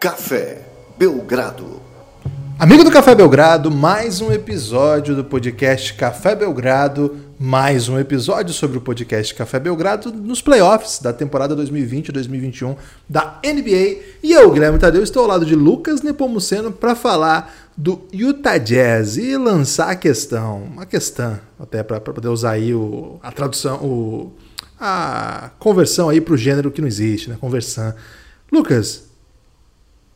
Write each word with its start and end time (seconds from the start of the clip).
Café 0.00 0.62
Belgrado. 0.96 1.78
Amigo 2.58 2.82
do 2.82 2.90
Café 2.90 3.14
Belgrado, 3.14 3.70
mais 3.70 4.22
um 4.22 4.32
episódio 4.32 5.14
do 5.14 5.22
podcast 5.22 5.92
Café 5.92 6.34
Belgrado, 6.34 7.18
mais 7.38 7.86
um 7.86 7.98
episódio 7.98 8.54
sobre 8.54 8.78
o 8.78 8.80
podcast 8.80 9.34
Café 9.34 9.60
Belgrado 9.60 10.10
nos 10.10 10.40
playoffs 10.40 11.00
da 11.00 11.12
temporada 11.12 11.54
2020-2021 11.54 12.78
da 13.06 13.38
NBA. 13.44 13.98
E 14.22 14.32
eu, 14.32 14.50
Guilherme 14.50 14.78
Tadeu, 14.78 15.02
estou 15.02 15.20
ao 15.24 15.28
lado 15.28 15.44
de 15.44 15.54
Lucas 15.54 16.00
Nepomuceno 16.00 16.72
para 16.72 16.94
falar 16.94 17.54
do 17.76 18.00
Utah 18.10 18.56
Jazz 18.56 19.18
e 19.18 19.36
lançar 19.36 19.90
a 19.90 19.96
questão, 19.96 20.62
uma 20.62 20.86
questão, 20.86 21.38
até 21.58 21.82
para 21.82 22.00
poder 22.00 22.28
usar 22.28 22.52
aí 22.52 22.72
o, 22.72 23.20
a 23.22 23.30
tradução, 23.30 23.76
o, 23.84 24.32
a 24.80 25.50
conversão 25.58 26.08
aí 26.08 26.22
para 26.22 26.32
o 26.32 26.38
gênero 26.38 26.70
que 26.70 26.80
não 26.80 26.88
existe, 26.88 27.28
né? 27.28 27.36
Conversão. 27.38 27.92
Lucas, 28.50 29.09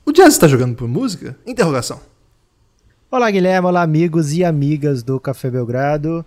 o 0.06 0.12
Jazz 0.12 0.34
está 0.34 0.46
jogando 0.46 0.76
por 0.76 0.86
música? 0.86 1.36
Interrogação. 1.46 2.00
Olá, 3.10 3.30
Guilherme. 3.30 3.68
Olá, 3.68 3.82
amigos 3.82 4.32
e 4.32 4.44
amigas 4.44 5.02
do 5.02 5.18
Café 5.18 5.50
Belgrado. 5.50 6.24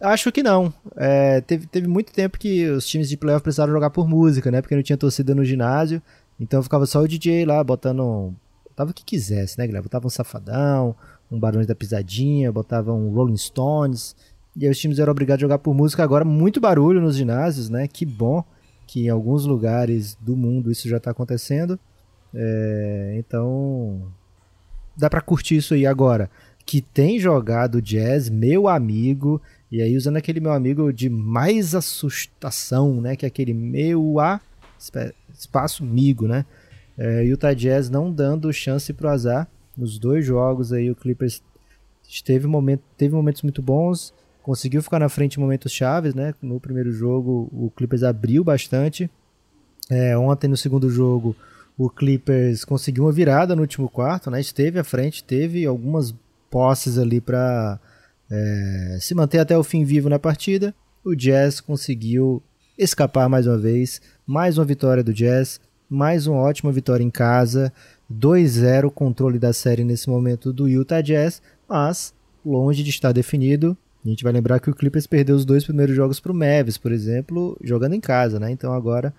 Acho 0.00 0.32
que 0.32 0.42
não. 0.42 0.72
É, 0.96 1.40
teve, 1.42 1.66
teve 1.66 1.86
muito 1.86 2.12
tempo 2.12 2.38
que 2.38 2.66
os 2.68 2.86
times 2.86 3.08
de 3.08 3.16
playoff 3.16 3.42
precisaram 3.42 3.72
jogar 3.72 3.90
por 3.90 4.08
música, 4.08 4.50
né? 4.50 4.60
Porque 4.60 4.74
não 4.74 4.82
tinha 4.82 4.96
torcida 4.96 5.34
no 5.34 5.44
ginásio. 5.44 6.02
Então 6.40 6.62
ficava 6.62 6.86
só 6.86 7.02
o 7.02 7.08
DJ 7.08 7.44
lá 7.44 7.62
botando. 7.62 8.34
Botava 8.64 8.90
o 8.90 8.94
que 8.94 9.04
quisesse, 9.04 9.58
né, 9.58 9.66
Guilherme? 9.66 9.84
Botava 9.84 10.06
um 10.06 10.10
Safadão, 10.10 10.96
um 11.30 11.38
Barões 11.38 11.66
da 11.66 11.74
Pisadinha, 11.74 12.50
botava 12.50 12.92
um 12.92 13.10
Rolling 13.10 13.36
Stones. 13.36 14.16
E 14.56 14.64
aí 14.64 14.70
os 14.70 14.78
times 14.78 14.98
eram 14.98 15.12
obrigados 15.12 15.40
a 15.40 15.44
jogar 15.44 15.58
por 15.58 15.74
música. 15.74 16.02
Agora, 16.02 16.24
muito 16.24 16.60
barulho 16.60 17.00
nos 17.00 17.16
ginásios, 17.16 17.68
né? 17.68 17.86
Que 17.86 18.06
bom 18.06 18.42
que 18.86 19.04
em 19.04 19.08
alguns 19.08 19.44
lugares 19.44 20.16
do 20.20 20.34
mundo 20.34 20.72
isso 20.72 20.88
já 20.88 20.96
está 20.96 21.10
acontecendo. 21.10 21.78
É, 22.34 23.14
então, 23.18 24.12
dá 24.96 25.10
para 25.10 25.20
curtir 25.20 25.56
isso 25.56 25.74
aí 25.74 25.86
agora. 25.86 26.30
Que 26.64 26.80
tem 26.80 27.18
jogado 27.18 27.82
jazz, 27.82 28.28
meu 28.28 28.68
amigo, 28.68 29.40
e 29.70 29.80
aí 29.80 29.96
usando 29.96 30.16
aquele 30.16 30.40
meu 30.40 30.52
amigo 30.52 30.92
de 30.92 31.08
mais 31.08 31.74
assustação, 31.74 33.00
né? 33.00 33.16
Que 33.16 33.24
é 33.24 33.28
aquele 33.28 33.54
meu 33.54 34.20
a 34.20 34.40
espaço 35.32 35.84
migo, 35.84 36.26
né? 36.26 36.44
É, 36.96 37.22
Utah 37.24 37.54
Jazz 37.54 37.88
não 37.88 38.12
dando 38.12 38.52
chance 38.52 38.92
pro 38.92 39.08
azar. 39.08 39.48
Nos 39.76 39.98
dois 39.98 40.24
jogos 40.24 40.72
aí 40.72 40.90
o 40.90 40.96
Clippers 40.96 41.42
teve, 42.24 42.46
momento, 42.46 42.82
teve 42.96 43.14
momentos 43.14 43.42
muito 43.42 43.62
bons, 43.62 44.12
conseguiu 44.42 44.82
ficar 44.82 44.98
na 44.98 45.08
frente 45.08 45.36
em 45.36 45.40
momentos 45.40 45.72
chaves, 45.72 46.14
né? 46.14 46.34
No 46.42 46.60
primeiro 46.60 46.92
jogo 46.92 47.48
o 47.52 47.70
Clippers 47.74 48.02
abriu 48.02 48.44
bastante. 48.44 49.10
É, 49.88 50.16
ontem 50.16 50.48
no 50.48 50.56
segundo 50.56 50.90
jogo 50.90 51.34
o 51.82 51.88
Clippers 51.88 52.62
conseguiu 52.62 53.04
uma 53.04 53.12
virada 53.12 53.56
no 53.56 53.62
último 53.62 53.88
quarto, 53.88 54.30
né? 54.30 54.38
Esteve 54.38 54.78
à 54.78 54.84
frente, 54.84 55.24
teve 55.24 55.64
algumas 55.64 56.14
posses 56.50 56.98
ali 56.98 57.22
para 57.22 57.80
é, 58.30 58.98
se 59.00 59.14
manter 59.14 59.38
até 59.38 59.56
o 59.56 59.64
fim 59.64 59.82
vivo 59.82 60.06
na 60.10 60.18
partida. 60.18 60.74
O 61.02 61.14
Jazz 61.14 61.58
conseguiu 61.58 62.42
escapar 62.76 63.30
mais 63.30 63.46
uma 63.46 63.56
vez, 63.56 64.02
mais 64.26 64.58
uma 64.58 64.64
vitória 64.66 65.02
do 65.02 65.14
Jazz, 65.14 65.58
mais 65.88 66.26
uma 66.26 66.36
ótima 66.42 66.70
vitória 66.70 67.02
em 67.02 67.08
casa, 67.08 67.72
2-0 68.12 68.90
controle 68.90 69.38
da 69.38 69.54
série 69.54 69.82
nesse 69.82 70.10
momento 70.10 70.52
do 70.52 70.68
Utah 70.68 71.00
Jazz, 71.00 71.40
mas 71.66 72.12
longe 72.44 72.82
de 72.82 72.90
estar 72.90 73.12
definido. 73.12 73.74
A 74.04 74.08
gente 74.10 74.22
vai 74.22 74.34
lembrar 74.34 74.60
que 74.60 74.68
o 74.68 74.74
Clippers 74.74 75.06
perdeu 75.06 75.34
os 75.34 75.46
dois 75.46 75.64
primeiros 75.64 75.96
jogos 75.96 76.20
para 76.20 76.30
o 76.30 76.34
Mavis, 76.34 76.76
por 76.76 76.92
exemplo, 76.92 77.56
jogando 77.64 77.94
em 77.94 78.00
casa, 78.00 78.38
né? 78.38 78.50
Então 78.50 78.74
agora 78.74 79.14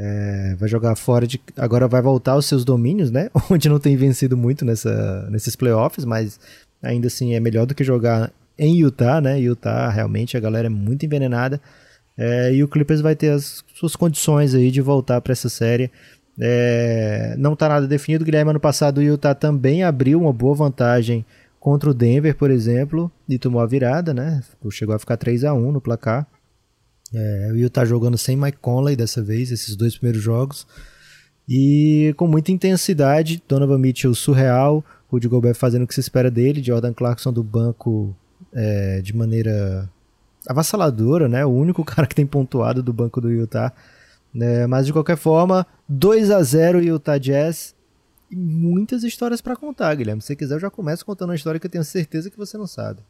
é, 0.00 0.54
vai 0.56 0.68
jogar 0.68 0.94
fora 0.94 1.26
de. 1.26 1.40
Agora 1.56 1.88
vai 1.88 2.00
voltar 2.00 2.32
aos 2.32 2.46
seus 2.46 2.64
domínios, 2.64 3.10
né? 3.10 3.28
Onde 3.50 3.68
não 3.68 3.80
tem 3.80 3.96
vencido 3.96 4.36
muito 4.36 4.64
nessa, 4.64 5.28
nesses 5.28 5.56
playoffs, 5.56 6.04
mas 6.04 6.38
ainda 6.80 7.08
assim 7.08 7.34
é 7.34 7.40
melhor 7.40 7.66
do 7.66 7.74
que 7.74 7.82
jogar 7.82 8.30
em 8.56 8.76
Utah, 8.76 9.20
né? 9.20 9.40
Utah 9.40 9.88
realmente 9.90 10.36
a 10.36 10.40
galera 10.40 10.66
é 10.66 10.70
muito 10.70 11.04
envenenada. 11.04 11.60
É, 12.16 12.54
e 12.54 12.62
o 12.62 12.68
Clippers 12.68 13.00
vai 13.00 13.16
ter 13.16 13.30
as 13.30 13.64
suas 13.74 13.96
condições 13.96 14.54
aí 14.54 14.70
de 14.70 14.80
voltar 14.80 15.20
para 15.20 15.32
essa 15.32 15.48
série. 15.48 15.90
É, 16.40 17.34
não 17.36 17.54
está 17.54 17.68
nada 17.68 17.88
definido. 17.88 18.24
Guilherme, 18.24 18.50
ano 18.50 18.60
passado 18.60 18.98
o 18.98 19.02
Utah 19.02 19.34
também 19.34 19.82
abriu 19.82 20.20
uma 20.20 20.32
boa 20.32 20.54
vantagem 20.54 21.26
contra 21.58 21.90
o 21.90 21.94
Denver, 21.94 22.36
por 22.36 22.52
exemplo, 22.52 23.10
e 23.28 23.36
tomou 23.36 23.60
a 23.60 23.66
virada, 23.66 24.14
né? 24.14 24.42
Chegou 24.70 24.94
a 24.94 24.98
ficar 24.98 25.16
3 25.16 25.42
a 25.42 25.52
1 25.52 25.72
no 25.72 25.80
placar. 25.80 26.24
É, 27.14 27.48
o 27.52 27.56
Utah 27.56 27.84
jogando 27.84 28.18
sem 28.18 28.36
Mike 28.36 28.58
Conley 28.58 28.96
dessa 28.96 29.22
vez, 29.22 29.50
esses 29.50 29.74
dois 29.76 29.96
primeiros 29.96 30.22
jogos. 30.22 30.66
E 31.48 32.12
com 32.16 32.26
muita 32.26 32.52
intensidade, 32.52 33.42
Donovan 33.48 33.78
Mitchell 33.78 34.14
surreal, 34.14 34.84
Rudy 35.10 35.28
Gobert 35.28 35.54
fazendo 35.54 35.84
o 35.84 35.86
que 35.86 35.94
se 35.94 36.00
espera 36.00 36.30
dele, 36.30 36.62
Jordan 36.62 36.92
Clarkson 36.92 37.32
do 37.32 37.42
banco 37.42 38.14
é, 38.52 39.00
de 39.00 39.16
maneira 39.16 39.90
avassaladora, 40.46 41.28
né? 41.28 41.44
O 41.46 41.50
único 41.50 41.82
cara 41.84 42.06
que 42.06 42.14
tem 42.14 42.26
pontuado 42.26 42.82
do 42.82 42.92
banco 42.92 43.20
do 43.20 43.30
Utah. 43.30 43.72
É, 44.38 44.66
mas 44.66 44.86
de 44.86 44.92
qualquer 44.92 45.16
forma, 45.16 45.66
2 45.88 46.30
a 46.30 46.42
0 46.42 46.82
Utah 46.82 47.18
Jazz. 47.18 47.74
E 48.30 48.36
muitas 48.36 49.02
histórias 49.04 49.40
para 49.40 49.56
contar, 49.56 49.94
Guilherme. 49.94 50.20
Se 50.20 50.28
você 50.28 50.36
quiser, 50.36 50.54
eu 50.56 50.60
já 50.60 50.68
começo 50.68 51.04
contando 51.06 51.30
uma 51.30 51.34
história 51.34 51.58
que 51.58 51.66
eu 51.66 51.70
tenho 51.70 51.82
certeza 51.82 52.30
que 52.30 52.36
você 52.36 52.58
não 52.58 52.66
sabe. 52.66 53.00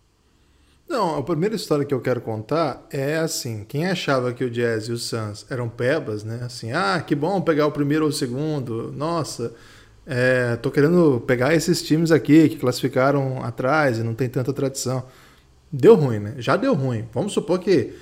Não, 0.88 1.18
a 1.18 1.22
primeira 1.22 1.54
história 1.54 1.84
que 1.84 1.92
eu 1.92 2.00
quero 2.00 2.20
contar 2.20 2.86
é 2.90 3.18
assim: 3.18 3.64
quem 3.68 3.86
achava 3.86 4.32
que 4.32 4.42
o 4.42 4.50
Jazz 4.50 4.88
e 4.88 4.92
o 4.92 4.96
Suns 4.96 5.44
eram 5.50 5.68
pebas, 5.68 6.24
né? 6.24 6.40
Assim, 6.42 6.72
ah, 6.72 7.02
que 7.06 7.14
bom 7.14 7.40
pegar 7.42 7.66
o 7.66 7.72
primeiro 7.72 8.04
ou 8.04 8.10
o 8.10 8.12
segundo, 8.12 8.90
nossa, 8.92 9.54
é, 10.06 10.56
tô 10.56 10.70
querendo 10.70 11.22
pegar 11.26 11.54
esses 11.54 11.82
times 11.82 12.10
aqui 12.10 12.48
que 12.48 12.56
classificaram 12.56 13.42
atrás 13.44 13.98
e 13.98 14.02
não 14.02 14.14
tem 14.14 14.28
tanta 14.28 14.52
tradição. 14.52 15.04
Deu 15.70 15.94
ruim, 15.94 16.18
né? 16.18 16.34
Já 16.38 16.56
deu 16.56 16.72
ruim. 16.72 17.06
Vamos 17.12 17.34
supor 17.34 17.58
que 17.58 17.92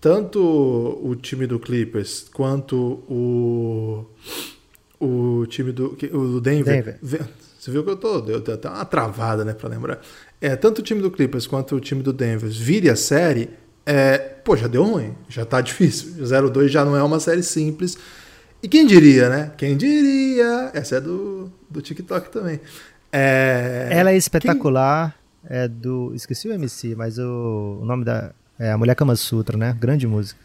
tanto 0.00 0.40
o 0.40 1.16
time 1.16 1.48
do 1.48 1.58
Clippers 1.58 2.28
quanto 2.32 3.02
o, 3.08 4.06
o 5.00 5.44
time 5.46 5.72
do 5.72 5.98
o 6.12 6.40
Denver, 6.40 7.00
Denver. 7.02 7.28
Você 7.58 7.72
viu 7.72 7.82
que 7.82 7.90
eu 7.90 7.96
tô, 7.96 8.20
deu 8.20 8.36
até 8.36 8.68
uma 8.68 8.84
travada, 8.84 9.44
né, 9.44 9.52
para 9.52 9.68
lembrar 9.68 10.00
é, 10.40 10.54
tanto 10.56 10.80
o 10.80 10.82
time 10.82 11.00
do 11.00 11.10
Clippers 11.10 11.46
quanto 11.46 11.76
o 11.76 11.80
time 11.80 12.02
do 12.02 12.12
Denver 12.12 12.50
vire 12.50 12.90
a 12.90 12.96
série, 12.96 13.50
é, 13.84 14.18
pô, 14.18 14.56
já 14.56 14.66
deu 14.66 14.84
ruim, 14.84 15.14
já 15.28 15.44
tá 15.44 15.60
difícil. 15.60 16.22
0-2 16.22 16.68
já 16.68 16.84
não 16.84 16.96
é 16.96 17.02
uma 17.02 17.20
série 17.20 17.42
simples. 17.42 17.96
E 18.62 18.68
quem 18.68 18.86
diria, 18.86 19.28
né? 19.28 19.52
Quem 19.56 19.76
diria? 19.76 20.70
Essa 20.74 20.96
é 20.96 21.00
do, 21.00 21.52
do 21.70 21.80
TikTok 21.80 22.30
também. 22.30 22.60
É, 23.12 23.88
Ela 23.90 24.10
é 24.10 24.16
espetacular. 24.16 25.10
Quem... 25.10 25.26
É 25.48 25.68
do. 25.68 26.12
Esqueci 26.12 26.48
o 26.48 26.52
MC, 26.52 26.96
mas 26.96 27.18
o, 27.18 27.78
o 27.80 27.84
nome 27.84 28.04
da. 28.04 28.32
É 28.58 28.72
a 28.72 28.78
Mulher 28.78 28.96
Kama 28.96 29.14
Sutra, 29.14 29.56
né? 29.56 29.76
Grande 29.78 30.06
música. 30.06 30.40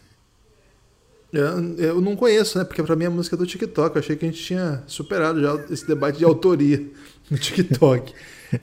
Eu, 1.32 1.76
eu 1.78 2.00
não 2.00 2.14
conheço, 2.14 2.58
né? 2.58 2.64
Porque 2.64 2.82
pra 2.82 2.94
mim 2.94 3.06
a 3.06 3.10
música 3.10 3.36
é 3.36 3.38
do 3.38 3.46
TikTok. 3.46 3.96
Eu 3.96 4.00
achei 4.00 4.16
que 4.16 4.24
a 4.24 4.28
gente 4.28 4.42
tinha 4.42 4.82
superado 4.86 5.40
já 5.40 5.54
esse 5.70 5.86
debate 5.86 6.18
de 6.18 6.24
autoria 6.24 6.86
no 7.30 7.38
TikTok. 7.38 8.12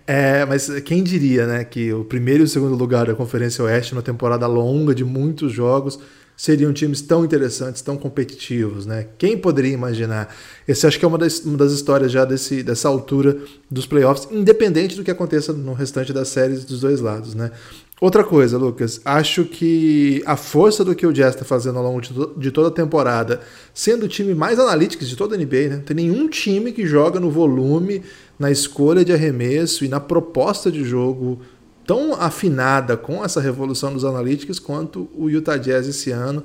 É, 0.06 0.46
mas 0.46 0.70
quem 0.82 1.04
diria, 1.04 1.48
né, 1.48 1.64
que 1.64 1.92
o 1.92 2.06
primeiro 2.06 2.44
e 2.44 2.46
o 2.46 2.48
segundo 2.48 2.76
lugar 2.76 3.08
da 3.08 3.16
Conferência 3.16 3.64
Oeste, 3.64 3.96
numa 3.96 4.04
temporada 4.04 4.46
longa 4.46 4.94
de 4.94 5.04
muitos 5.04 5.52
jogos, 5.52 6.00
seriam 6.40 6.72
times 6.72 7.02
tão 7.02 7.26
interessantes, 7.26 7.82
tão 7.82 7.98
competitivos, 7.98 8.86
né? 8.86 9.08
Quem 9.18 9.38
poderia 9.38 9.74
imaginar? 9.74 10.34
Esse 10.66 10.88
acho 10.88 10.98
que 10.98 11.04
é 11.04 11.08
uma 11.08 11.18
das, 11.18 11.40
uma 11.40 11.58
das 11.58 11.74
histórias 11.74 12.12
já 12.14 12.24
desse, 12.24 12.64
dessa 12.64 12.88
altura 12.88 13.38
dos 13.70 13.86
playoffs, 13.86 14.26
independente 14.32 14.96
do 14.96 15.04
que 15.04 15.12
aconteça 15.12 15.52
no 15.52 15.74
restante 15.74 16.14
das 16.14 16.30
séries 16.30 16.64
dos 16.64 16.80
dois 16.80 17.02
lados, 17.02 17.36
né? 17.36 17.52
Outra 18.02 18.24
coisa, 18.24 18.58
Lucas, 18.58 19.02
acho 19.04 19.44
que 19.44 20.24
a 20.26 20.38
força 20.38 20.86
do 20.86 20.96
que 20.96 21.06
o 21.06 21.12
Jazz 21.12 21.34
está 21.34 21.44
fazendo 21.44 21.80
ao 21.80 21.84
longo 21.84 22.00
de, 22.00 22.14
de, 22.38 22.50
toda 22.50 22.70
a 22.70 22.72
temporada, 22.72 23.42
sendo 23.74 24.06
o 24.06 24.08
time 24.08 24.34
mais 24.34 24.58
analítico 24.58 25.04
de 25.04 25.18
toda 25.18 25.36
a 25.36 25.38
NBA, 25.38 25.68
né? 25.70 25.76
Não 25.76 25.84
tem 25.84 25.96
nenhum 25.98 26.30
time 26.30 26.72
que 26.72 26.86
joga 26.86 27.20
no 27.20 27.30
volume, 27.30 28.02
na 28.38 28.50
escolha 28.50 29.04
de 29.04 29.12
arremesso 29.12 29.84
e 29.84 29.90
na 29.90 30.00
proposta 30.00 30.72
de 30.72 30.86
jogo 30.86 31.42
tão 31.86 32.14
afinada 32.14 32.96
com 32.96 33.26
essa 33.26 33.42
revolução 33.42 33.92
dos 33.92 34.06
analíticos 34.06 34.60
quanto 34.60 35.10
o 35.14 35.30
Utah 35.30 35.58
Jazz 35.58 35.88
esse 35.88 36.12
ano. 36.12 36.44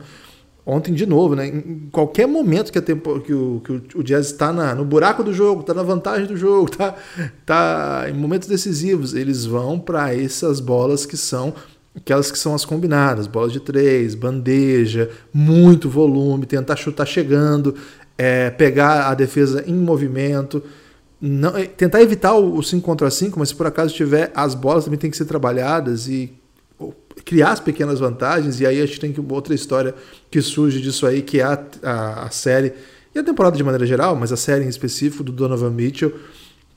Ontem, 0.66 0.94
de 0.94 1.04
novo, 1.04 1.34
né? 1.34 1.46
em 1.46 1.88
qualquer 1.92 2.26
momento 2.26 2.72
que, 2.72 2.80
tempo, 2.80 3.20
que, 3.20 3.34
o, 3.34 3.60
que 3.60 3.98
o, 3.98 4.02
Jazz 4.02 4.26
está 4.26 4.50
no 4.74 4.82
buraco 4.82 5.22
do 5.22 5.30
jogo, 5.30 5.60
está 5.60 5.74
na 5.74 5.82
vantagem 5.82 6.26
do 6.26 6.38
jogo, 6.38 6.70
está 6.72 6.94
tá 7.44 8.06
em 8.08 8.14
momentos 8.14 8.48
decisivos, 8.48 9.12
eles 9.12 9.44
vão 9.44 9.78
para 9.78 10.14
essas 10.14 10.60
bolas 10.60 11.04
que 11.04 11.18
são 11.18 11.52
aquelas 11.94 12.30
que 12.30 12.38
são 12.38 12.54
as 12.54 12.64
combinadas, 12.64 13.26
bolas 13.26 13.52
de 13.52 13.60
três, 13.60 14.14
bandeja, 14.14 15.10
muito 15.32 15.88
volume, 15.88 16.46
tentar 16.46 16.76
chutar 16.76 17.06
chegando, 17.06 17.74
é, 18.16 18.50
pegar 18.50 19.10
a 19.10 19.14
defesa 19.14 19.62
em 19.66 19.74
movimento. 19.74 20.62
Não, 21.20 21.56
é, 21.56 21.66
tentar 21.66 22.02
evitar 22.02 22.34
o 22.34 22.62
5 22.62 22.84
contra 22.84 23.10
5, 23.10 23.38
mas 23.38 23.50
se 23.50 23.54
por 23.54 23.66
acaso 23.66 23.94
tiver, 23.94 24.32
as 24.34 24.54
bolas 24.54 24.84
também 24.84 24.98
têm 24.98 25.10
que 25.10 25.16
ser 25.16 25.26
trabalhadas 25.26 26.08
e 26.08 26.32
criar 27.24 27.52
as 27.52 27.60
pequenas 27.60 28.00
vantagens. 28.00 28.60
E 28.60 28.66
aí 28.66 28.80
a 28.80 28.86
gente 28.86 29.00
tem 29.00 29.14
outra 29.30 29.54
história 29.54 29.94
que 30.30 30.40
surge 30.42 30.80
disso 30.80 31.06
aí, 31.06 31.22
que 31.22 31.40
é 31.40 31.44
a, 31.44 31.64
a, 31.82 32.26
a 32.26 32.30
série 32.30 32.72
E 33.14 33.18
a 33.18 33.24
temporada 33.24 33.56
de 33.56 33.62
maneira 33.62 33.86
geral, 33.86 34.14
mas 34.16 34.32
a 34.32 34.36
série 34.36 34.64
em 34.64 34.68
específico 34.68 35.22
do 35.22 35.32
Donovan 35.32 35.70
Mitchell, 35.70 36.12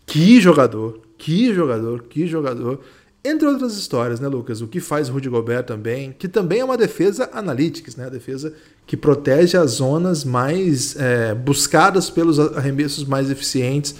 que 0.05 0.39
jogador, 0.39 1.01
que 1.17 1.53
jogador, 1.53 2.03
que 2.03 2.27
jogador. 2.27 2.79
Entre 3.25 3.45
outras 3.45 3.75
histórias, 3.75 4.21
né, 4.21 4.27
Lucas? 4.27 4.61
O 4.61 4.67
que 4.67 4.79
faz 4.79 5.09
Rudy 5.09 5.27
Gobert 5.27 5.65
também, 5.65 6.15
que 6.17 6.29
também 6.29 6.59
é 6.59 6.63
uma 6.63 6.77
defesa 6.77 7.29
analytics, 7.33 7.97
né? 7.97 8.05
A 8.05 8.09
defesa 8.09 8.53
que 8.85 8.95
protege 8.95 9.57
as 9.57 9.71
zonas 9.71 10.23
mais 10.23 10.95
é, 10.95 11.35
buscadas 11.35 12.09
pelos 12.09 12.39
arremessos 12.39 13.03
mais 13.03 13.29
eficientes. 13.29 13.95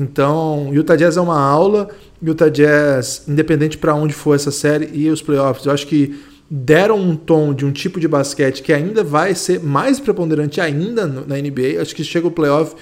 Então, 0.00 0.70
Utah 0.72 0.96
Jazz 0.96 1.18
é 1.18 1.20
uma 1.20 1.38
aula. 1.38 1.88
Utah 2.22 2.48
Jazz, 2.48 3.24
independente 3.28 3.76
para 3.76 3.94
onde 3.94 4.14
for 4.14 4.34
essa 4.34 4.50
série 4.50 4.88
e 4.94 5.10
os 5.10 5.20
playoffs, 5.20 5.66
eu 5.66 5.72
acho 5.72 5.86
que 5.86 6.18
deram 6.50 6.98
um 6.98 7.14
tom 7.14 7.52
de 7.52 7.66
um 7.66 7.70
tipo 7.70 8.00
de 8.00 8.08
basquete 8.08 8.62
que 8.62 8.72
ainda 8.72 9.04
vai 9.04 9.34
ser 9.34 9.60
mais 9.60 10.00
preponderante 10.00 10.58
ainda 10.58 11.06
na 11.06 11.36
NBA. 11.36 11.80
Acho 11.80 11.94
que 11.94 12.02
chega 12.02 12.26
o 12.26 12.30
playoff, 12.30 12.74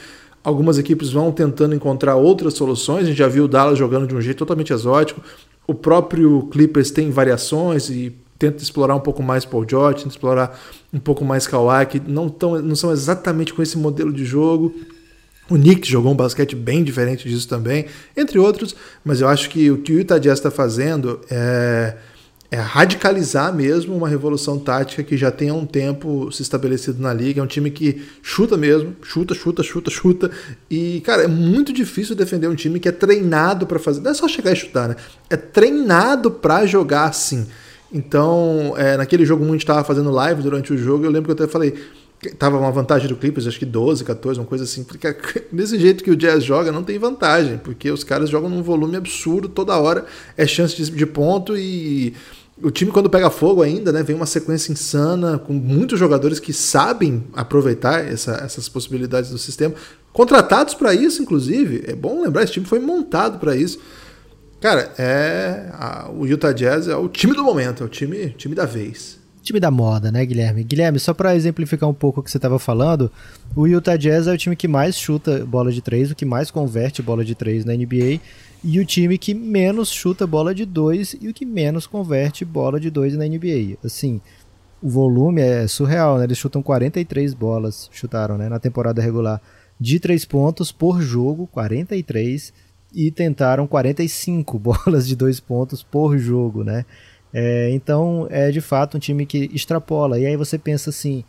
algumas 0.44 0.79
equipes 0.79 1.11
vão 1.11 1.32
tentando 1.32 1.75
encontrar 1.75 2.15
outras 2.15 2.55
soluções. 2.55 3.03
A 3.03 3.06
gente 3.09 3.19
já 3.19 3.26
viu 3.26 3.44
o 3.44 3.49
Dallas 3.49 3.76
jogando 3.76 4.06
de 4.06 4.15
um 4.15 4.20
jeito 4.20 4.38
totalmente 4.38 4.73
exótico. 4.73 5.20
O 5.67 5.75
próprio 5.75 6.43
Clippers 6.53 6.93
tem 6.93 7.11
variações 7.11 7.91
e 7.91 8.17
tenta 8.38 8.62
explorar 8.62 8.94
um 8.94 9.00
pouco 9.00 9.25
mais 9.25 9.44
Paul 9.44 9.67
George, 9.69 10.05
tenta 10.05 10.11
explorar 10.11 10.59
um 10.93 11.00
pouco 11.00 11.25
mais 11.25 11.49
Kawhi, 11.49 11.85
que 11.87 12.00
não, 12.00 12.29
tão, 12.29 12.62
não 12.62 12.76
são 12.76 12.93
exatamente 12.93 13.53
com 13.53 13.61
esse 13.61 13.76
modelo 13.76 14.12
de 14.12 14.25
jogo. 14.25 14.73
O 15.50 15.54
Knicks 15.54 15.88
jogou 15.88 16.12
um 16.12 16.16
basquete 16.16 16.54
bem 16.54 16.84
diferente 16.84 17.28
disso 17.28 17.48
também, 17.48 17.86
entre 18.16 18.38
outros, 18.38 18.76
mas 19.04 19.20
eu 19.20 19.28
acho 19.28 19.48
que 19.48 19.70
o 19.70 19.78
que 19.78 19.92
o 19.92 19.98
Utah 19.98 20.18
Jazz 20.18 20.38
está 20.38 20.50
fazendo 20.50 21.20
é 21.30 21.96
é 22.50 22.56
radicalizar 22.56 23.52
mesmo 23.52 23.94
uma 23.94 24.08
revolução 24.08 24.58
tática 24.58 25.02
que 25.02 25.18
já 25.18 25.30
tem 25.30 25.50
há 25.50 25.54
um 25.54 25.66
tempo 25.66 26.32
se 26.32 26.40
estabelecido 26.40 27.00
na 27.00 27.12
liga. 27.12 27.40
É 27.40 27.44
um 27.44 27.46
time 27.46 27.70
que 27.70 28.02
chuta 28.22 28.56
mesmo, 28.56 28.96
chuta, 29.02 29.34
chuta, 29.34 29.62
chuta, 29.62 29.90
chuta. 29.90 30.30
E, 30.70 31.02
cara, 31.02 31.24
é 31.24 31.26
muito 31.26 31.74
difícil 31.74 32.16
defender 32.16 32.48
um 32.48 32.54
time 32.54 32.80
que 32.80 32.88
é 32.88 32.92
treinado 32.92 33.66
para 33.66 33.78
fazer. 33.78 34.00
Não 34.00 34.12
é 34.12 34.14
só 34.14 34.26
chegar 34.26 34.52
e 34.52 34.56
chutar, 34.56 34.88
né? 34.88 34.96
É 35.28 35.36
treinado 35.36 36.30
para 36.30 36.64
jogar 36.64 37.04
assim. 37.04 37.46
Então, 37.92 38.74
é, 38.78 38.96
naquele 38.96 39.26
jogo 39.26 39.44
muito 39.44 39.60
estava 39.60 39.84
fazendo 39.84 40.10
live 40.10 40.42
durante 40.42 40.72
o 40.72 40.78
jogo, 40.78 41.04
eu 41.04 41.10
lembro 41.10 41.34
que 41.34 41.40
eu 41.40 41.44
até 41.44 41.52
falei, 41.52 41.74
tava 42.38 42.59
uma 42.59 42.70
vantagem 42.70 43.09
do 43.09 43.17
Clippers, 43.17 43.47
acho 43.47 43.59
que 43.59 43.67
12, 43.67 44.05
14, 44.05 44.41
uma 44.41 44.47
coisa 44.47 44.65
assim. 44.65 44.82
Porque 44.82 45.06
desse 45.53 45.79
jeito 45.79 46.03
que 46.03 46.11
o 46.11 46.17
Jazz 46.17 46.43
joga, 46.43 46.73
não 46.73 46.82
tem 46.82 46.99
vantagem, 46.99 47.59
porque 47.59 47.91
os 47.91 48.03
caras 48.03 48.29
jogam 48.29 48.50
num 48.50 48.62
volume 48.62 48.97
absurdo 48.97 49.49
toda 49.49 49.76
hora, 49.76 50.05
é 50.37 50.47
chance 50.47 50.75
de, 50.76 50.91
de 50.91 51.06
ponto 51.06 51.56
e 51.56 52.15
o 52.61 52.70
time 52.73 52.91
quando 52.91 53.09
pega 53.09 53.31
fogo 53.31 53.62
ainda, 53.62 53.93
né, 53.93 54.03
vem 54.03 54.17
uma 54.17 54.26
sequência 54.26 54.73
insana 54.73 55.38
com 55.38 55.53
muitos 55.53 55.97
jogadores 55.97 56.41
que 56.41 56.53
sabem 56.53 57.25
aproveitar 57.32 58.05
essa, 58.05 58.32
essas 58.44 58.69
possibilidades 58.69 59.31
do 59.31 59.38
sistema, 59.38 59.75
contratados 60.12 60.75
para 60.75 60.93
isso, 60.93 61.23
inclusive. 61.23 61.85
É 61.87 61.94
bom 61.94 62.23
lembrar, 62.23 62.43
esse 62.43 62.55
time 62.55 62.67
foi 62.67 62.81
montado 62.81 63.38
para 63.38 63.55
isso. 63.55 63.79
Cara, 64.61 64.93
é 64.99 65.70
a, 65.73 66.11
o 66.11 66.26
Utah 66.26 66.50
Jazz 66.50 66.88
é 66.88 66.97
o 66.97 67.09
time 67.09 67.32
do 67.32 67.44
momento, 67.44 67.85
é 67.85 67.87
o 67.87 67.88
time, 67.88 68.31
time 68.31 68.56
da 68.56 68.65
vez 68.65 69.19
time 69.48 69.60
da 69.60 69.70
moda, 69.70 70.12
né, 70.12 70.24
Guilherme? 70.24 70.62
Guilherme, 70.62 70.98
só 70.98 71.12
para 71.14 71.34
exemplificar 71.34 71.88
um 71.88 71.94
pouco 71.94 72.20
o 72.20 72.22
que 72.22 72.30
você 72.30 72.38
estava 72.38 72.58
falando, 72.58 73.10
o 73.56 73.66
Utah 73.66 73.96
Jazz 73.96 74.26
é 74.26 74.32
o 74.32 74.38
time 74.38 74.54
que 74.54 74.68
mais 74.68 74.96
chuta 74.96 75.44
bola 75.44 75.72
de 75.72 75.80
três, 75.80 76.10
o 76.10 76.14
que 76.14 76.24
mais 76.24 76.50
converte 76.50 77.02
bola 77.02 77.24
de 77.24 77.34
três 77.34 77.64
na 77.64 77.74
NBA, 77.74 78.20
e 78.62 78.78
o 78.78 78.84
time 78.84 79.16
que 79.16 79.34
menos 79.34 79.90
chuta 79.90 80.26
bola 80.26 80.54
de 80.54 80.64
dois 80.64 81.16
e 81.20 81.28
o 81.28 81.34
que 81.34 81.46
menos 81.46 81.86
converte 81.86 82.44
bola 82.44 82.78
de 82.78 82.90
dois 82.90 83.16
na 83.16 83.24
NBA. 83.26 83.78
Assim, 83.84 84.20
o 84.82 84.88
volume 84.88 85.40
é 85.40 85.66
surreal, 85.66 86.18
né? 86.18 86.24
Eles 86.24 86.38
chutam 86.38 86.62
43 86.62 87.34
bolas, 87.34 87.88
chutaram, 87.92 88.36
né, 88.36 88.48
na 88.48 88.58
temporada 88.58 89.00
regular, 89.00 89.40
de 89.80 89.98
três 89.98 90.24
pontos 90.24 90.70
por 90.70 91.00
jogo, 91.00 91.46
43, 91.46 92.52
e 92.92 93.10
tentaram 93.10 93.66
45 93.66 94.58
bolas 94.60 95.06
de 95.06 95.16
dois 95.16 95.40
pontos 95.40 95.82
por 95.82 96.18
jogo, 96.18 96.64
né? 96.64 96.84
É, 97.32 97.70
então 97.70 98.26
é 98.30 98.50
de 98.50 98.60
fato 98.60 98.96
um 98.96 99.00
time 99.00 99.26
que 99.26 99.50
extrapola. 99.52 100.19
E 100.19 100.26
aí 100.26 100.36
você 100.36 100.58
pensa 100.58 100.90
assim: 100.90 101.25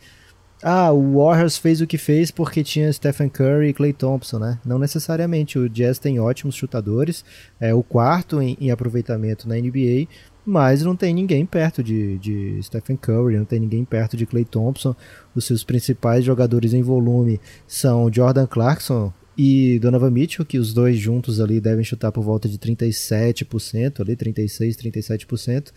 ah, 0.62 0.92
o 0.92 1.18
Warriors 1.18 1.56
fez 1.56 1.80
o 1.80 1.86
que 1.86 1.96
fez 1.96 2.30
porque 2.30 2.62
tinha 2.62 2.92
Stephen 2.92 3.30
Curry 3.30 3.68
e 3.68 3.72
Clay 3.72 3.92
Thompson, 3.94 4.38
né? 4.38 4.58
Não 4.64 4.78
necessariamente. 4.78 5.58
O 5.58 5.68
Jazz 5.68 5.98
tem 5.98 6.20
ótimos 6.20 6.54
chutadores, 6.54 7.24
é 7.58 7.74
o 7.74 7.82
quarto 7.82 8.42
em, 8.42 8.56
em 8.60 8.70
aproveitamento 8.70 9.48
na 9.48 9.54
NBA, 9.54 10.06
mas 10.44 10.82
não 10.82 10.94
tem 10.94 11.14
ninguém 11.14 11.46
perto 11.46 11.82
de, 11.82 12.18
de 12.18 12.60
Stephen 12.62 12.96
Curry, 12.96 13.38
não 13.38 13.44
tem 13.46 13.58
ninguém 13.58 13.84
perto 13.86 14.16
de 14.16 14.26
Clay 14.26 14.44
Thompson. 14.44 14.94
Os 15.34 15.46
seus 15.46 15.64
principais 15.64 16.24
jogadores 16.24 16.74
em 16.74 16.82
volume 16.82 17.40
são 17.66 18.12
Jordan 18.12 18.46
Clarkson, 18.46 19.12
e 19.42 19.78
Donovan 19.78 20.10
Mitchell, 20.10 20.44
que 20.44 20.58
os 20.58 20.74
dois 20.74 20.98
juntos 20.98 21.40
ali 21.40 21.62
devem 21.62 21.82
chutar 21.82 22.12
por 22.12 22.22
volta 22.22 22.46
de 22.46 22.58
37%, 22.58 24.00
ali 24.02 24.14
36, 24.14 24.76
37%. 24.76 25.68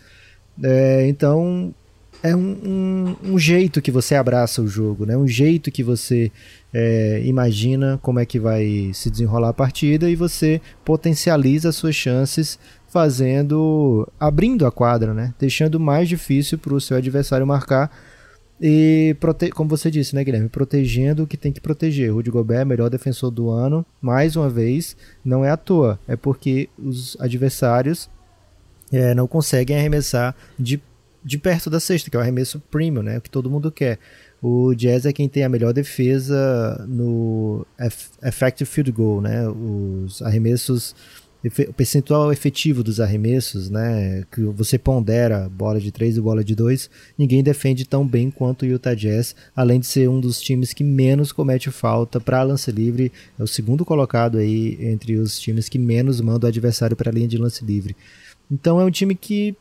É, 0.62 1.08
então 1.08 1.74
é 2.22 2.36
um, 2.36 3.16
um, 3.22 3.32
um, 3.32 3.38
jeito 3.38 3.80
que 3.80 3.90
você 3.90 4.16
abraça 4.16 4.60
o 4.60 4.68
jogo, 4.68 5.06
né? 5.06 5.16
um 5.16 5.26
jeito 5.26 5.70
que 5.70 5.82
você 5.82 6.30
é, 6.74 7.22
imagina 7.24 7.98
como 8.02 8.20
é 8.20 8.26
que 8.26 8.38
vai 8.38 8.90
se 8.92 9.10
desenrolar 9.10 9.48
a 9.48 9.54
partida 9.54 10.10
e 10.10 10.14
você 10.14 10.60
potencializa 10.84 11.70
as 11.70 11.76
suas 11.76 11.94
chances 11.94 12.58
fazendo, 12.86 14.06
abrindo 14.20 14.66
a 14.66 14.70
quadra, 14.70 15.14
né? 15.14 15.32
deixando 15.40 15.80
mais 15.80 16.06
difícil 16.06 16.58
para 16.58 16.74
o 16.74 16.80
seu 16.82 16.98
adversário 16.98 17.46
marcar 17.46 17.90
e, 18.60 19.16
como 19.52 19.68
você 19.68 19.90
disse, 19.90 20.14
né, 20.14 20.22
Guilherme? 20.22 20.48
Protegendo 20.48 21.24
o 21.24 21.26
que 21.26 21.36
tem 21.36 21.52
que 21.52 21.60
proteger. 21.60 22.12
Rudy 22.12 22.30
Gobert, 22.30 22.64
melhor 22.64 22.88
defensor 22.88 23.30
do 23.30 23.50
ano, 23.50 23.84
mais 24.00 24.36
uma 24.36 24.48
vez, 24.48 24.96
não 25.24 25.44
é 25.44 25.50
à 25.50 25.56
toa. 25.56 25.98
É 26.06 26.16
porque 26.16 26.68
os 26.78 27.16
adversários 27.20 28.08
é, 28.92 29.14
não 29.14 29.26
conseguem 29.26 29.76
arremessar 29.76 30.34
de, 30.58 30.80
de 31.24 31.38
perto 31.38 31.68
da 31.68 31.80
cesta, 31.80 32.10
que 32.10 32.16
é 32.16 32.18
o 32.18 32.22
arremesso 32.22 32.60
premium, 32.70 33.02
né? 33.02 33.18
O 33.18 33.20
que 33.20 33.30
todo 33.30 33.50
mundo 33.50 33.72
quer. 33.72 33.98
O 34.40 34.74
Jazz 34.74 35.06
é 35.06 35.12
quem 35.12 35.28
tem 35.28 35.42
a 35.42 35.48
melhor 35.48 35.72
defesa 35.72 36.84
no 36.86 37.66
effective 38.22 38.70
field 38.70 38.92
goal, 38.92 39.20
né? 39.20 39.48
Os 39.48 40.22
arremessos 40.22 40.94
o 41.44 41.72
percentual 41.74 42.32
efetivo 42.32 42.82
dos 42.82 43.00
arremessos, 43.00 43.68
né, 43.68 44.24
que 44.32 44.40
você 44.44 44.78
pondera 44.78 45.48
bola 45.48 45.78
de 45.78 45.92
3 45.92 46.16
e 46.16 46.20
bola 46.20 46.42
de 46.42 46.54
2, 46.54 46.88
ninguém 47.18 47.42
defende 47.42 47.84
tão 47.84 48.06
bem 48.06 48.30
quanto 48.30 48.62
o 48.62 48.66
Utah 48.66 48.94
Jazz, 48.94 49.36
além 49.54 49.78
de 49.78 49.86
ser 49.86 50.08
um 50.08 50.20
dos 50.20 50.40
times 50.40 50.72
que 50.72 50.82
menos 50.82 51.32
comete 51.32 51.70
falta 51.70 52.18
para 52.18 52.42
lance 52.42 52.72
livre, 52.72 53.12
é 53.38 53.42
o 53.42 53.46
segundo 53.46 53.84
colocado 53.84 54.38
aí 54.38 54.78
entre 54.80 55.16
os 55.16 55.38
times 55.38 55.68
que 55.68 55.78
menos 55.78 56.20
mandam 56.20 56.48
o 56.48 56.50
adversário 56.50 56.96
para 56.96 57.10
a 57.10 57.12
linha 57.12 57.28
de 57.28 57.36
lance 57.36 57.62
livre. 57.64 57.94
Então 58.50 58.80
é 58.80 58.84
um 58.84 58.90
time 58.90 59.14
que 59.14 59.54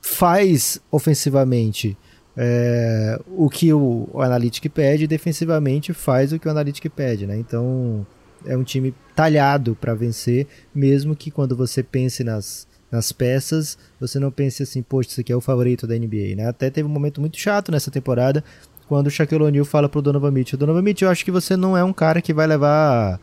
faz 0.00 0.80
ofensivamente 0.90 1.96
é, 2.36 3.20
o 3.28 3.50
que 3.50 3.72
o, 3.72 4.08
o 4.12 4.22
Analytic 4.22 4.70
pede 4.70 5.04
e 5.04 5.08
defensivamente 5.08 5.92
faz 5.92 6.32
o 6.32 6.38
que 6.38 6.48
o 6.48 6.50
Analytic 6.50 6.88
pede, 6.90 7.26
né? 7.26 7.36
Então 7.36 8.06
é 8.44 8.56
um 8.56 8.62
time 8.62 8.94
talhado 9.16 9.74
para 9.74 9.94
vencer, 9.94 10.46
mesmo 10.74 11.16
que 11.16 11.30
quando 11.30 11.56
você 11.56 11.82
pense 11.82 12.22
nas, 12.22 12.68
nas 12.92 13.10
peças, 13.12 13.78
você 13.98 14.18
não 14.20 14.30
pense 14.30 14.62
assim, 14.62 14.82
poxa, 14.82 15.08
isso 15.08 15.20
aqui 15.22 15.32
é 15.32 15.36
o 15.36 15.40
favorito 15.40 15.86
da 15.86 15.94
NBA, 15.94 16.36
né? 16.36 16.46
Até 16.46 16.68
teve 16.68 16.86
um 16.86 16.92
momento 16.92 17.18
muito 17.18 17.38
chato 17.38 17.72
nessa 17.72 17.90
temporada, 17.90 18.44
quando 18.86 19.06
o 19.06 19.10
Shaquille 19.10 19.42
O'Neal 19.42 19.64
fala 19.64 19.88
pro 19.88 20.02
Donovan 20.02 20.30
Mitchell, 20.30 20.58
Donovan 20.58 20.82
Mitchell, 20.82 21.08
eu 21.08 21.12
acho 21.12 21.24
que 21.24 21.30
você 21.30 21.56
não 21.56 21.74
é 21.74 21.82
um 21.82 21.94
cara 21.94 22.20
que 22.20 22.34
vai 22.34 22.46
levar 22.46 23.18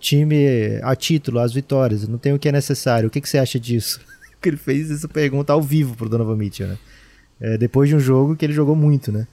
time 0.00 0.80
a 0.82 0.96
título, 0.96 1.38
às 1.38 1.52
vitórias, 1.52 2.08
não 2.08 2.18
tem 2.18 2.32
o 2.32 2.38
que 2.38 2.48
é 2.48 2.52
necessário, 2.52 3.08
o 3.08 3.10
que, 3.10 3.20
que 3.20 3.28
você 3.28 3.38
acha 3.38 3.60
disso? 3.60 4.00
que 4.40 4.48
ele 4.48 4.56
fez 4.56 4.90
essa 4.90 5.06
pergunta 5.06 5.52
ao 5.52 5.60
vivo 5.60 5.94
pro 5.94 6.08
Donovan 6.08 6.36
Mitchell, 6.36 6.68
né? 6.68 6.78
É, 7.38 7.58
depois 7.58 7.88
de 7.88 7.94
um 7.94 8.00
jogo 8.00 8.34
que 8.34 8.46
ele 8.46 8.52
jogou 8.54 8.74
muito, 8.74 9.12
né? 9.12 9.26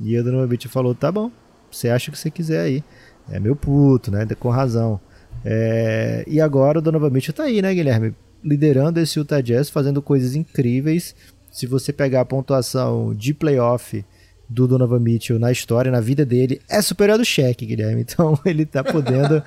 E 0.00 0.16
o 0.16 0.22
Donovan 0.22 0.46
Mitchell 0.46 0.70
falou, 0.70 0.94
tá 0.94 1.10
bom, 1.10 1.30
você 1.70 1.88
acha 1.88 2.08
o 2.08 2.12
que 2.12 2.18
você 2.18 2.30
quiser 2.30 2.60
aí. 2.60 2.84
É 3.28 3.40
meu 3.40 3.56
puto, 3.56 4.12
né? 4.12 4.24
Com 4.38 4.50
razão. 4.50 5.00
É, 5.48 6.24
e 6.26 6.40
agora 6.40 6.80
o 6.80 6.82
Donovan 6.82 7.08
Mitchell 7.08 7.32
tá 7.32 7.44
aí, 7.44 7.62
né, 7.62 7.72
Guilherme? 7.72 8.12
Liderando 8.42 8.98
esse 8.98 9.16
Utah 9.16 9.40
Jazz, 9.40 9.70
fazendo 9.70 10.02
coisas 10.02 10.34
incríveis. 10.34 11.14
Se 11.52 11.68
você 11.68 11.92
pegar 11.92 12.22
a 12.22 12.24
pontuação 12.24 13.14
de 13.14 13.32
playoff 13.32 14.04
do 14.48 14.66
Donovan 14.66 14.98
Mitchell 14.98 15.38
na 15.38 15.52
história, 15.52 15.90
na 15.90 16.00
vida 16.00 16.26
dele, 16.26 16.60
é 16.68 16.82
superior 16.82 17.16
do 17.16 17.24
cheque, 17.24 17.64
Guilherme. 17.64 18.00
Então 18.08 18.36
ele 18.44 18.66
tá 18.66 18.82
podendo, 18.82 19.40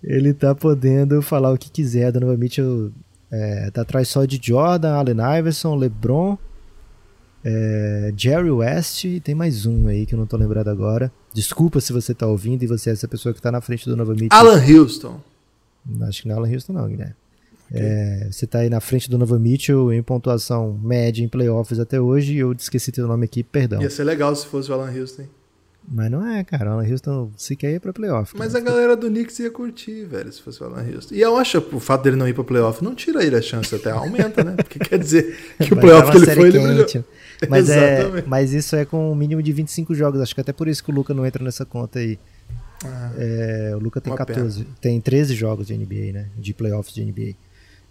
ele 0.00 0.32
tá 0.32 0.54
podendo 0.54 1.20
falar 1.20 1.50
o 1.50 1.58
que 1.58 1.72
quiser. 1.72 2.12
Donovan 2.12 2.36
Mitchell 2.36 2.92
é, 3.28 3.68
tá 3.72 3.82
atrás 3.82 4.06
só 4.06 4.24
de 4.24 4.38
Jordan, 4.40 4.94
Allen 4.94 5.38
Iverson, 5.40 5.74
LeBron, 5.74 6.38
é, 7.44 8.14
Jerry 8.16 8.50
West 8.52 9.04
e 9.06 9.18
tem 9.18 9.34
mais 9.34 9.66
um 9.66 9.88
aí 9.88 10.06
que 10.06 10.14
eu 10.14 10.18
não 10.20 10.26
tô 10.26 10.36
lembrado 10.36 10.68
agora. 10.68 11.10
Desculpa 11.34 11.80
se 11.80 11.92
você 11.92 12.14
tá 12.14 12.28
ouvindo 12.28 12.62
e 12.62 12.66
você 12.68 12.90
é 12.90 12.92
essa 12.92 13.08
pessoa 13.08 13.34
que 13.34 13.42
tá 13.42 13.50
na 13.50 13.60
frente 13.60 13.88
do 13.88 13.96
Nova 13.96 14.12
Mitchell. 14.12 14.38
Alan 14.38 14.62
Houston. 14.64 15.31
Acho 16.02 16.22
que 16.22 16.28
não 16.28 16.34
é 16.34 16.38
Alan 16.38 16.52
Houston 16.52 16.72
não, 16.72 16.88
Guilherme. 16.88 17.14
Okay. 17.70 17.82
É, 17.82 18.28
você 18.30 18.46
tá 18.46 18.58
aí 18.58 18.68
na 18.68 18.80
frente 18.80 19.08
do 19.08 19.16
Nova 19.16 19.38
Mitchell 19.38 19.92
em 19.92 20.02
pontuação 20.02 20.78
média 20.82 21.24
em 21.24 21.28
playoffs 21.28 21.80
até 21.80 22.00
hoje 22.00 22.34
e 22.34 22.38
eu 22.38 22.52
esqueci 22.52 22.92
teu 22.92 23.06
nome 23.06 23.24
aqui, 23.24 23.42
perdão. 23.42 23.80
Ia 23.80 23.88
ser 23.88 24.04
legal 24.04 24.34
se 24.36 24.46
fosse 24.46 24.70
o 24.70 24.74
Alan 24.74 24.92
Houston. 24.92 25.24
Mas 25.88 26.10
não 26.10 26.24
é, 26.26 26.44
cara. 26.44 26.70
O 26.70 26.72
Alan 26.74 26.88
Houston 26.88 27.30
se 27.36 27.56
quer 27.56 27.72
ir 27.72 27.80
pra 27.80 27.92
playoff. 27.92 28.34
Mas 28.36 28.52
cara. 28.52 28.64
a 28.64 28.66
galera 28.66 28.96
do 28.96 29.08
Knicks 29.08 29.38
ia 29.40 29.50
curtir, 29.50 30.04
velho, 30.04 30.32
se 30.32 30.40
fosse 30.40 30.62
o 30.62 30.66
Alan 30.66 30.84
Houston. 30.84 31.14
E 31.14 31.20
eu 31.20 31.36
acho 31.36 31.60
que 31.60 31.74
o 31.74 31.80
fato 31.80 32.02
dele 32.04 32.16
não 32.16 32.28
ir 32.28 32.34
pra 32.34 32.44
playoff 32.44 32.84
não 32.84 32.94
tira 32.94 33.24
ele 33.24 33.36
a 33.36 33.42
chance, 33.42 33.74
até 33.74 33.90
aumenta, 33.90 34.44
né? 34.44 34.54
Porque 34.56 34.78
quer 34.78 34.98
dizer 34.98 35.36
que 35.58 35.72
o 35.72 35.76
Mas 35.76 35.84
playoff 35.84 36.10
que 36.10 36.16
ele 36.18 36.26
foi, 36.26 36.48
ele 36.48 36.58
brilhou. 36.60 36.86
quente. 36.86 37.04
Mas, 37.48 37.68
é, 37.68 38.22
mas 38.26 38.52
isso 38.52 38.76
é 38.76 38.84
com 38.84 39.10
um 39.10 39.14
mínimo 39.14 39.42
de 39.42 39.52
25 39.52 39.94
jogos. 39.94 40.20
Acho 40.20 40.34
que 40.34 40.40
até 40.40 40.52
por 40.52 40.68
isso 40.68 40.84
que 40.84 40.90
o 40.90 40.94
Luca 40.94 41.12
não 41.12 41.26
entra 41.26 41.42
nessa 41.42 41.64
conta 41.64 41.98
aí. 41.98 42.18
Ah, 42.84 43.10
É, 43.16 43.72
o 43.74 43.78
Luca 43.78 44.00
tem 44.00 44.10
Uma 44.12 44.16
14, 44.16 44.66
tem 44.80 45.00
13 45.00 45.34
jogos 45.34 45.66
de 45.66 45.74
NBA, 45.76 46.12
né? 46.12 46.26
De 46.38 46.52
playoffs 46.54 46.94
de 46.94 47.02
NBA. 47.04 47.34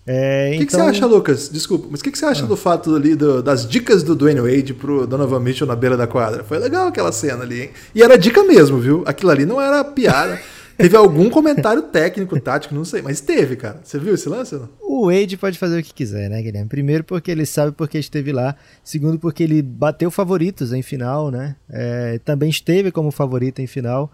É, 0.05 0.53
O 0.55 0.59
que, 0.59 0.65
que 0.65 0.71
você 0.71 0.77
então- 0.77 0.89
acha, 0.89 1.05
Lucas? 1.05 1.47
Desculpa, 1.49 1.87
mas 1.91 1.99
o 1.99 2.03
que, 2.03 2.11
que 2.11 2.17
você 2.17 2.25
acha 2.25 2.45
do 2.47 2.57
fato 2.57 2.95
ali 2.95 3.13
do- 3.15 3.41
das 3.43 3.67
dicas 3.67 4.01
do 4.01 4.15
Dwayne 4.15 4.41
Wade 4.41 4.73
pro 4.73 5.05
Donovan 5.05 5.39
Mitchell 5.39 5.67
na 5.67 5.75
beira 5.75 5.95
da 5.95 6.07
quadra? 6.07 6.43
Foi 6.43 6.57
legal 6.57 6.87
aquela 6.87 7.11
cena 7.11 7.43
ali, 7.43 7.61
hein? 7.63 7.69
E 7.93 8.01
era 8.01 8.17
dica 8.17 8.43
mesmo, 8.43 8.79
viu? 8.79 9.03
Aquilo 9.05 9.29
ali 9.31 9.45
não 9.45 9.61
era 9.61 9.83
piada. 9.83 10.39
teve 10.75 10.97
algum 10.97 11.29
comentário 11.29 11.83
técnico, 11.83 12.39
tático, 12.39 12.73
não 12.73 12.83
sei, 12.83 13.03
mas 13.03 13.21
teve, 13.21 13.55
cara. 13.55 13.79
Você 13.83 13.99
viu 13.99 14.15
esse 14.15 14.27
lance? 14.27 14.55
Não? 14.55 14.67
O 14.81 15.05
Wade 15.05 15.37
pode 15.37 15.59
fazer 15.59 15.79
o 15.79 15.83
que 15.83 15.93
quiser, 15.93 16.27
né, 16.31 16.41
Guilherme? 16.41 16.67
Primeiro 16.67 17.03
porque 17.03 17.29
ele 17.29 17.45
sabe 17.45 17.71
porque 17.71 17.99
esteve 17.99 18.31
lá. 18.31 18.55
Segundo 18.83 19.19
porque 19.19 19.43
ele 19.43 19.61
bateu 19.61 20.09
favoritos 20.09 20.73
em 20.73 20.81
final, 20.81 21.29
né? 21.29 21.55
É, 21.69 22.19
também 22.25 22.49
esteve 22.49 22.91
como 22.91 23.11
favorito 23.11 23.59
em 23.61 23.67
final. 23.67 24.11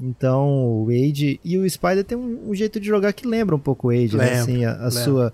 Então 0.00 0.48
o 0.48 0.86
Wade 0.86 1.38
e 1.44 1.56
o 1.56 1.68
Spider 1.70 2.04
tem 2.04 2.18
um, 2.18 2.50
um 2.50 2.54
jeito 2.54 2.80
de 2.80 2.86
jogar 2.86 3.12
que 3.12 3.26
lembra 3.26 3.54
um 3.54 3.58
pouco 3.60 3.88
o 3.88 3.90
Wade, 3.92 4.16
né? 4.16 4.24
Lembra, 4.24 4.42
Assim, 4.42 4.64
a, 4.64 4.72
a 4.72 4.90
sua 5.04 5.32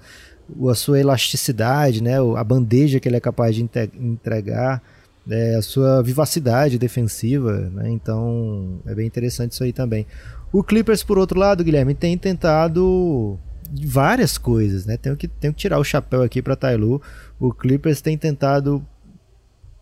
o- 0.58 0.68
a 0.68 0.74
sua 0.74 0.98
elasticidade, 1.00 2.02
né? 2.02 2.20
o- 2.20 2.36
A 2.36 2.42
bandeja 2.44 2.98
que 3.00 3.08
ele 3.08 3.16
é 3.16 3.20
capaz 3.20 3.54
de 3.54 3.62
entregar, 3.94 4.82
é, 5.30 5.54
a 5.54 5.62
sua 5.62 6.02
vivacidade 6.02 6.76
defensiva, 6.78 7.70
né? 7.72 7.88
Então 7.90 8.80
é 8.86 8.94
bem 8.94 9.06
interessante 9.06 9.52
isso 9.52 9.62
aí 9.64 9.72
também. 9.72 10.06
O 10.52 10.62
Clippers, 10.64 11.02
por 11.04 11.16
outro 11.18 11.38
lado, 11.38 11.62
Guilherme, 11.64 11.94
tem 11.94 12.18
tentado 12.18 13.38
várias 13.86 14.36
coisas, 14.36 14.84
né? 14.84 14.96
Tenho 14.96 15.16
que, 15.16 15.28
tenho 15.28 15.54
que 15.54 15.60
tirar 15.60 15.78
o 15.78 15.84
chapéu 15.84 16.22
aqui 16.22 16.42
para 16.42 16.56
Tailu. 16.56 17.00
O 17.38 17.52
Clippers 17.54 18.00
tem 18.00 18.18
tentado 18.18 18.84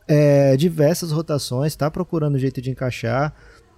é, 0.06 0.56
diversas 0.56 1.11
rotações, 1.11 1.73
está 1.73 1.90
procurando 1.90 2.35
um 2.37 2.38
jeito 2.38 2.61
de 2.61 2.70
encaixar. 2.70 3.35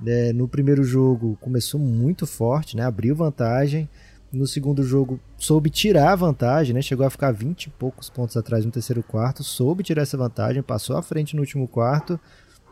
É, 0.07 0.33
no 0.33 0.49
primeiro 0.49 0.83
jogo 0.83 1.37
começou 1.41 1.81
muito 1.81 2.27
forte, 2.27 2.77
né? 2.77 2.85
Abriu 2.85 3.15
vantagem. 3.15 3.89
No 4.33 4.47
segundo 4.47 4.83
jogo 4.83 5.19
soube 5.37 5.71
tirar 5.71 6.13
a 6.13 6.17
vantagem, 6.17 6.73
né? 6.73 6.83
Chegou 6.83 7.05
a 7.05 7.11
ficar 7.11 7.33
20 7.33 7.65
e 7.65 7.71
poucos 7.71 8.09
pontos 8.09 8.37
atrás 8.37 8.65
no 8.65 8.71
terceiro 8.71 9.03
quarto, 9.03 9.43
soube 9.43 9.83
tirar 9.83 10.03
essa 10.03 10.17
vantagem, 10.17 10.63
passou 10.63 10.97
à 10.97 11.03
frente 11.03 11.35
no 11.35 11.43
último 11.43 11.67
quarto, 11.67 12.19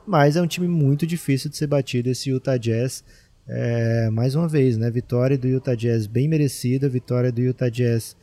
mas 0.07 0.37
é 0.37 0.43
um 0.43 0.47
time 0.47 0.69
muito 0.69 1.07
difícil 1.07 1.51
de 1.51 1.57
ser 1.57 1.67
batido 1.67 2.09
esse 2.09 2.31
Utah 2.31 2.57
Jazz. 2.57 3.03
É, 3.47 4.09
mais 4.11 4.35
uma 4.35 4.47
vez, 4.47 4.77
né? 4.77 4.91
Vitória 4.91 5.37
do 5.37 5.49
Utah 5.49 5.75
Jazz 5.75 6.07
bem 6.07 6.29
merecida, 6.29 6.89
vitória 6.89 7.33
do 7.33 7.41
Utah 7.41 7.69
Jazz 7.69 8.17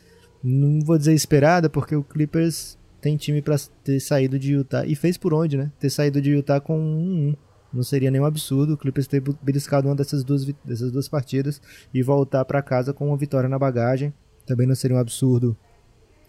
não 0.45 0.79
vou 0.79 0.97
dizer 0.97 1.13
esperada, 1.13 1.69
porque 1.69 1.95
o 1.95 2.03
Clippers 2.03 2.77
tem 3.01 3.17
time 3.17 3.41
para 3.41 3.55
ter 3.83 3.99
saído 3.99 4.37
de 4.37 4.53
Utah 4.53 4.85
e 4.85 4.95
fez 4.95 5.17
por 5.17 5.33
onde, 5.33 5.57
né? 5.57 5.71
Ter 5.79 5.89
saído 5.89 6.21
de 6.21 6.31
Utah 6.31 6.59
com 6.59 6.77
1-1. 6.79 7.35
Não 7.75 7.83
seria 7.83 8.09
nenhum 8.09 8.25
absurdo 8.25 8.73
o 8.73 8.77
Clippers 8.77 9.07
ter 9.07 9.21
beliscado 9.41 9.87
uma 9.87 9.95
dessas 9.95 10.23
duas, 10.23 10.45
dessas 10.63 10.91
duas 10.91 11.07
partidas 11.07 11.61
e 11.93 12.01
voltar 12.01 12.45
para 12.45 12.61
casa 12.61 12.93
com 12.93 13.07
uma 13.07 13.17
vitória 13.17 13.49
na 13.49 13.59
bagagem. 13.59 14.13
Também 14.45 14.65
não 14.65 14.75
seria 14.75 14.95
um 14.95 14.99
absurdo 14.99 15.57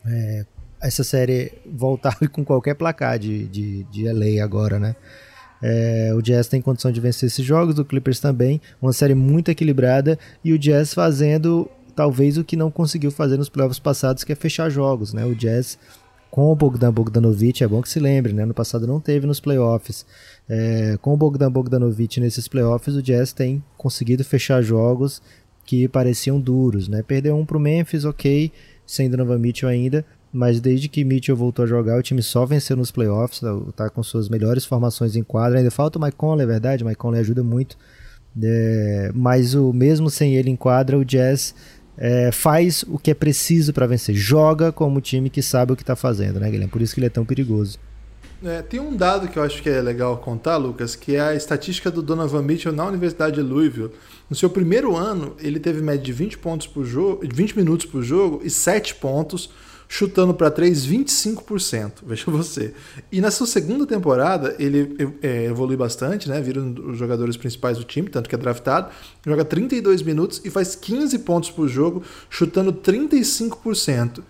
é, 0.05 0.47
essa 0.81 1.05
série 1.05 1.53
voltar 1.65 2.17
com 2.31 2.45
qualquer 2.45 2.75
placar 2.75 3.19
de, 3.19 3.47
de, 3.47 3.85
de 3.85 4.11
LA 4.11 4.43
agora, 4.43 4.79
né? 4.79 4.97
É, 5.63 6.13
o 6.15 6.21
Jazz 6.21 6.49
tem 6.49 6.61
condição 6.61 6.93
de 6.93 7.01
vencer 7.01 7.29
esses 7.29 7.45
jogos, 7.45 7.79
o 7.79 7.85
Clippers 7.85 8.21
também. 8.21 8.61
Uma 8.81 8.93
série 8.93 9.15
muito 9.15 9.51
equilibrada 9.51 10.19
e 10.45 10.53
o 10.53 10.59
Jazz 10.59 10.93
fazendo 10.93 11.71
talvez 11.95 12.37
o 12.37 12.45
que 12.45 12.57
não 12.57 12.71
conseguiu 12.71 13.11
fazer 13.11 13.39
nos 13.39 13.49
playoffs 13.49 13.79
passados, 13.79 14.23
que 14.23 14.33
é 14.33 14.37
fechar 14.37 14.69
jogos, 14.69 15.15
né? 15.15 15.25
O 15.25 15.35
Jazz 15.35 15.79
com 16.37 16.53
o 16.53 16.55
Bogdan 16.55 16.93
Bogdanovic, 16.93 17.65
é 17.65 17.67
bom 17.67 17.81
que 17.81 17.89
se 17.89 17.99
lembre, 17.99 18.35
né? 18.35 18.45
No 18.45 18.53
passado 18.53 18.87
não 18.87 19.01
teve 19.01 19.27
nos 19.27 19.41
playoffs. 19.41 20.05
É, 20.47 20.99
com 21.01 21.15
o 21.15 21.17
Bogdan 21.17 21.51
Bogdanovic 21.51 22.21
nesses 22.21 22.47
playoffs, 22.47 22.95
o 22.95 23.03
Jazz 23.03 23.33
tem 23.33 23.65
conseguido 23.75 24.23
fechar 24.23 24.61
jogos 24.61 25.23
que 25.65 25.89
pareciam 25.89 26.39
duros, 26.39 26.89
né? 26.89 27.03
Perdeu 27.03 27.35
um 27.35 27.47
pro 27.47 27.59
Memphis, 27.59 28.05
ok, 28.05 28.53
sem 28.87 29.09
Donovan 29.09 29.39
Mitchell 29.39 29.71
ainda, 29.71 30.05
mas 30.31 30.61
desde 30.61 30.91
que 30.91 31.07
Mitchell 31.07 31.35
voltou 31.35 31.63
a 31.63 31.67
jogar, 31.67 31.99
o 31.99 32.03
time 32.03 32.23
só 32.23 32.45
venceu 32.45 32.77
nos 32.77 32.91
playoffs, 32.91 33.41
tá, 33.41 33.59
tá 33.75 33.89
com 33.89 34.03
suas 34.03 34.29
melhores 34.29 34.67
formações 34.67 35.17
em 35.17 35.23
quadra. 35.23 35.57
Ainda 35.57 35.71
falta 35.71 35.99
o 35.99 36.03
Mike 36.03 36.19
Conley, 36.19 36.45
é 36.45 36.47
verdade, 36.47 36.85
o 36.85 36.87
Mike 36.87 36.99
Conley 36.99 37.21
ajuda 37.21 37.43
muito. 37.43 37.79
É, 38.43 39.11
mas 39.15 39.55
o 39.55 39.73
mesmo 39.73 40.11
sem 40.11 40.37
ele 40.37 40.51
em 40.51 40.57
quadra, 40.57 40.99
o 40.99 41.05
Jazz 41.05 41.55
é, 41.99 42.31
faz 42.31 42.85
o 42.89 42.99
que 42.99 43.11
é 43.11 43.15
preciso 43.15 43.73
para 43.73 43.87
vencer. 43.87 44.15
Joga 44.15 44.71
como 44.71 45.01
time 45.01 45.31
que 45.31 45.43
sabe 45.43 45.73
o 45.73 45.77
que 45.77 45.83
está 45.83 45.97
fazendo, 45.97 46.39
né, 46.41 46.51
Guilherme? 46.51 46.71
Por 46.71 46.83
isso 46.83 46.95
que 46.95 47.01
ele 47.01 47.07
é 47.07 47.11
tão 47.11 47.25
perigoso. 47.25 47.79
É, 48.45 48.61
tem 48.61 48.79
um 48.79 48.95
dado 48.95 49.29
que 49.29 49.39
eu 49.39 49.43
acho 49.43 49.63
que 49.63 49.69
é 49.69 49.81
legal 49.81 50.19
contar, 50.19 50.59
Lucas, 50.59 50.95
que 50.95 51.17
é 51.17 51.21
a 51.21 51.35
estatística 51.35 51.91
do 51.91 52.03
Donovan 52.03 52.43
Mitchell 52.43 52.73
na 52.73 52.85
Universidade 52.85 53.37
de 53.37 53.43
Louisville. 53.43 53.91
No 54.29 54.37
seu 54.37 54.51
primeiro 54.51 54.95
ano, 54.95 55.35
ele 55.41 55.59
teve 55.59 55.81
média 55.81 56.05
de 56.05 56.13
20 56.13 56.39
pontos 56.39 56.67
por 56.67 56.85
jogo, 56.85 57.27
20 57.33 57.57
minutos 57.57 57.87
por 57.87 58.03
jogo 58.03 58.41
e 58.45 58.51
7 58.51 58.97
pontos, 58.97 59.51
chutando 59.89 60.35
para 60.35 60.51
3 60.51 60.87
25%. 60.87 61.93
Veja 62.07 62.25
você. 62.27 62.75
E 63.11 63.21
na 63.21 63.31
sua 63.31 63.47
segunda 63.47 63.87
temporada, 63.87 64.55
ele 64.59 65.17
é, 65.23 65.45
evolui 65.45 65.77
bastante, 65.77 66.29
né? 66.29 66.41
Vira 66.41 66.61
um 66.61 66.73
dos 66.73 66.99
jogadores 66.99 67.37
principais 67.37 67.79
do 67.79 67.85
time, 67.85 68.09
tanto 68.09 68.29
que 68.29 68.35
é 68.35 68.39
draftado. 68.39 68.91
Joga 69.25 69.45
32 69.45 70.03
minutos 70.03 70.41
e 70.45 70.51
faz 70.51 70.75
15 70.75 71.19
pontos 71.21 71.51
por 71.51 71.69
jogo, 71.69 72.03
chutando 72.29 72.73
35%. 72.73 74.23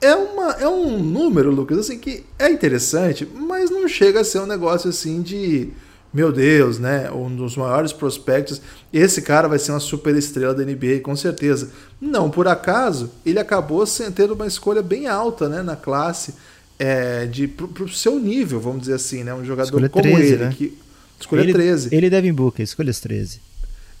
É, 0.00 0.14
uma, 0.14 0.50
é 0.52 0.68
um 0.68 0.98
número, 0.98 1.50
Lucas, 1.50 1.78
assim, 1.78 1.98
que 1.98 2.24
é 2.38 2.50
interessante, 2.50 3.26
mas 3.34 3.70
não 3.70 3.88
chega 3.88 4.20
a 4.20 4.24
ser 4.24 4.40
um 4.40 4.46
negócio 4.46 4.90
assim 4.90 5.22
de. 5.22 5.70
Meu 6.14 6.30
Deus, 6.30 6.78
né? 6.78 7.10
Um 7.10 7.34
dos 7.34 7.56
maiores 7.56 7.92
prospectos. 7.92 8.62
Esse 8.92 9.20
cara 9.20 9.48
vai 9.48 9.58
ser 9.58 9.72
uma 9.72 9.80
super 9.80 10.14
estrela 10.14 10.54
da 10.54 10.62
NBA, 10.62 11.00
com 11.02 11.16
certeza. 11.16 11.70
Não, 12.00 12.30
por 12.30 12.46
acaso, 12.46 13.10
ele 13.26 13.40
acabou 13.40 13.84
tendo 14.14 14.34
uma 14.34 14.46
escolha 14.46 14.80
bem 14.80 15.08
alta 15.08 15.48
né, 15.48 15.60
na 15.60 15.74
classe, 15.74 16.34
é, 16.78 17.26
de, 17.26 17.48
pro, 17.48 17.66
pro 17.66 17.88
seu 17.88 18.20
nível, 18.20 18.60
vamos 18.60 18.82
dizer 18.82 18.94
assim, 18.94 19.24
né? 19.24 19.34
Um 19.34 19.44
jogador 19.44 19.66
Escolha 19.66 19.88
como 19.88 20.04
13, 20.04 20.32
ele. 20.32 20.44
né? 20.44 20.54
Que, 20.56 20.78
escolha 21.18 21.40
ele, 21.40 21.52
13. 21.52 21.88
Ele 21.92 22.06
e 22.06 22.10
Devin 22.10 22.32
Booker, 22.32 22.62
escolhas 22.62 23.00
13. 23.00 23.40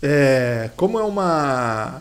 É, 0.00 0.70
como 0.76 0.98
é 1.00 1.02
uma, 1.02 2.00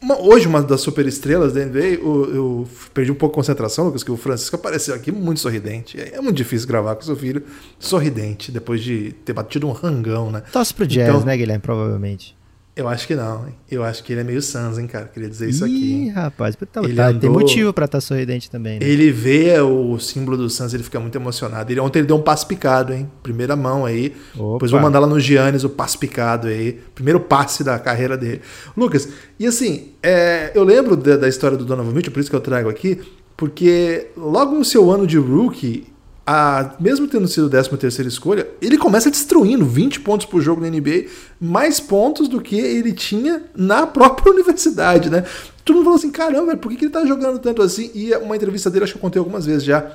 uma- 0.00 0.20
Hoje, 0.20 0.46
uma 0.46 0.62
das 0.62 0.80
superestrelas 0.80 1.52
da 1.52 1.60
NBA, 1.64 1.84
eu, 2.02 2.34
eu 2.34 2.68
perdi 2.94 3.10
um 3.10 3.14
pouco 3.14 3.34
a 3.34 3.36
concentração, 3.36 3.86
Lucas, 3.86 4.02
que 4.04 4.10
o 4.10 4.16
Francisco 4.16 4.56
apareceu 4.56 4.94
aqui 4.94 5.10
muito 5.12 5.40
sorridente. 5.40 5.98
É, 6.00 6.16
é 6.16 6.20
muito 6.20 6.36
difícil 6.36 6.66
gravar 6.68 6.94
com 6.94 7.02
seu 7.02 7.16
filho 7.16 7.42
sorridente, 7.78 8.52
depois 8.52 8.82
de 8.82 9.12
ter 9.24 9.32
batido 9.32 9.66
um 9.66 9.72
rangão, 9.72 10.30
né? 10.30 10.42
Torce 10.52 10.72
pro 10.74 10.86
Jazz, 10.86 11.08
Então- 11.08 11.24
né, 11.24 11.36
Guilherme? 11.36 11.62
Provavelmente. 11.62 12.35
Eu 12.76 12.86
acho 12.86 13.06
que 13.06 13.14
não, 13.16 13.46
hein? 13.48 13.54
Eu 13.70 13.82
acho 13.82 14.04
que 14.04 14.12
ele 14.12 14.20
é 14.20 14.24
meio 14.24 14.42
Suns, 14.42 14.76
hein, 14.78 14.86
cara? 14.86 15.06
Queria 15.06 15.30
dizer 15.30 15.48
isso 15.48 15.64
aqui. 15.64 16.08
Ih, 16.08 16.08
rapaz, 16.10 16.54
tá, 16.70 16.82
Ele 16.82 16.94
tá, 16.94 17.06
tem 17.06 17.30
andou- 17.30 17.40
motivo 17.40 17.72
pra 17.72 17.86
estar 17.86 18.02
sorridente 18.02 18.50
também, 18.50 18.78
né? 18.78 18.86
Ele 18.86 19.10
vê 19.10 19.58
o 19.60 19.98
símbolo 19.98 20.36
do 20.36 20.50
Suns, 20.50 20.74
ele 20.74 20.82
fica 20.82 21.00
muito 21.00 21.16
emocionado. 21.16 21.72
Ele, 21.72 21.80
ontem 21.80 22.00
ele 22.00 22.06
deu 22.08 22.16
um 22.16 22.22
passe 22.22 22.44
picado, 22.44 22.92
hein? 22.92 23.10
Primeira 23.22 23.56
mão 23.56 23.86
aí. 23.86 24.14
Opa. 24.36 24.52
Depois 24.56 24.70
vou 24.70 24.78
mandar 24.80 24.98
lá 24.98 25.06
no 25.06 25.18
Giannis 25.18 25.64
o 25.64 25.70
passe 25.70 25.96
picado 25.96 26.48
aí. 26.48 26.78
Primeiro 26.94 27.18
passe 27.18 27.64
da 27.64 27.78
carreira 27.78 28.14
dele. 28.14 28.42
Lucas, 28.76 29.08
e 29.38 29.46
assim, 29.46 29.92
é, 30.02 30.52
eu 30.54 30.62
lembro 30.62 30.98
da, 30.98 31.16
da 31.16 31.28
história 31.28 31.56
do 31.56 31.64
Donovan 31.64 31.92
Mitchell, 31.92 32.12
por 32.12 32.20
isso 32.20 32.28
que 32.28 32.36
eu 32.36 32.40
trago 32.40 32.68
aqui, 32.68 33.00
porque 33.38 34.08
logo 34.14 34.54
no 34.54 34.64
seu 34.66 34.90
ano 34.90 35.06
de 35.06 35.16
rookie, 35.16 35.86
a, 36.26 36.74
mesmo 36.80 37.06
tendo 37.06 37.28
sido 37.28 37.48
13 37.48 37.76
terceira 37.76 38.08
escolha, 38.08 38.48
ele 38.60 38.76
começa 38.76 39.10
destruindo 39.10 39.64
20 39.64 40.00
pontos 40.00 40.26
por 40.26 40.40
jogo 40.40 40.60
na 40.60 40.68
NBA, 40.68 41.06
mais 41.40 41.78
pontos 41.78 42.26
do 42.26 42.40
que 42.40 42.58
ele 42.58 42.92
tinha 42.92 43.44
na 43.54 43.86
própria 43.86 44.32
universidade, 44.34 45.08
né? 45.08 45.24
Todo 45.64 45.76
mundo 45.76 45.84
falou 45.84 45.98
assim, 45.98 46.10
caramba, 46.10 46.56
por 46.56 46.70
que, 46.70 46.76
que 46.76 46.84
ele 46.86 46.92
tá 46.92 47.04
jogando 47.06 47.38
tanto 47.38 47.62
assim? 47.62 47.90
E 47.94 48.12
uma 48.16 48.34
entrevista 48.34 48.68
dele, 48.70 48.84
acho 48.84 48.94
que 48.94 48.98
eu 48.98 49.02
contei 49.02 49.18
algumas 49.18 49.46
vezes 49.46 49.62
já, 49.62 49.88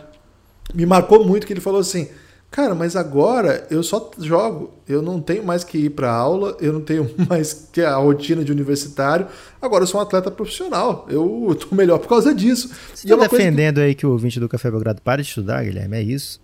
me 0.74 0.86
marcou 0.86 1.26
muito 1.26 1.46
que 1.46 1.54
ele 1.54 1.60
falou 1.62 1.80
assim: 1.80 2.08
Cara, 2.52 2.76
mas 2.76 2.98
agora 2.98 3.66
eu 3.72 3.82
só 3.82 4.12
jogo, 4.20 4.72
eu 4.86 5.02
não 5.02 5.22
tenho 5.22 5.42
mais 5.42 5.64
que 5.64 5.78
ir 5.78 5.90
para 5.92 6.12
aula, 6.12 6.58
eu 6.60 6.74
não 6.74 6.82
tenho 6.82 7.10
mais 7.30 7.70
que 7.72 7.80
a 7.82 7.96
rotina 7.96 8.44
de 8.44 8.52
universitário. 8.52 9.26
Agora 9.62 9.84
eu 9.84 9.88
sou 9.88 10.02
um 10.02 10.04
atleta 10.04 10.30
profissional, 10.30 11.06
eu 11.10 11.56
tô 11.60 11.74
melhor 11.74 11.98
por 12.00 12.10
causa 12.10 12.36
disso. 12.36 12.70
Você 12.94 13.08
E 13.08 13.10
tá 13.10 13.16
é 13.16 13.18
coisa 13.18 13.30
que- 13.30 13.38
defendendo 13.38 13.78
aí 13.80 13.96
que 13.96 14.06
o 14.06 14.12
ouvinte 14.12 14.38
do 14.38 14.50
Café 14.50 14.70
Belgrado 14.70 15.02
pare 15.02 15.22
de 15.24 15.30
estudar, 15.30 15.64
Guilherme? 15.64 15.96
É 15.98 16.02
isso? 16.02 16.42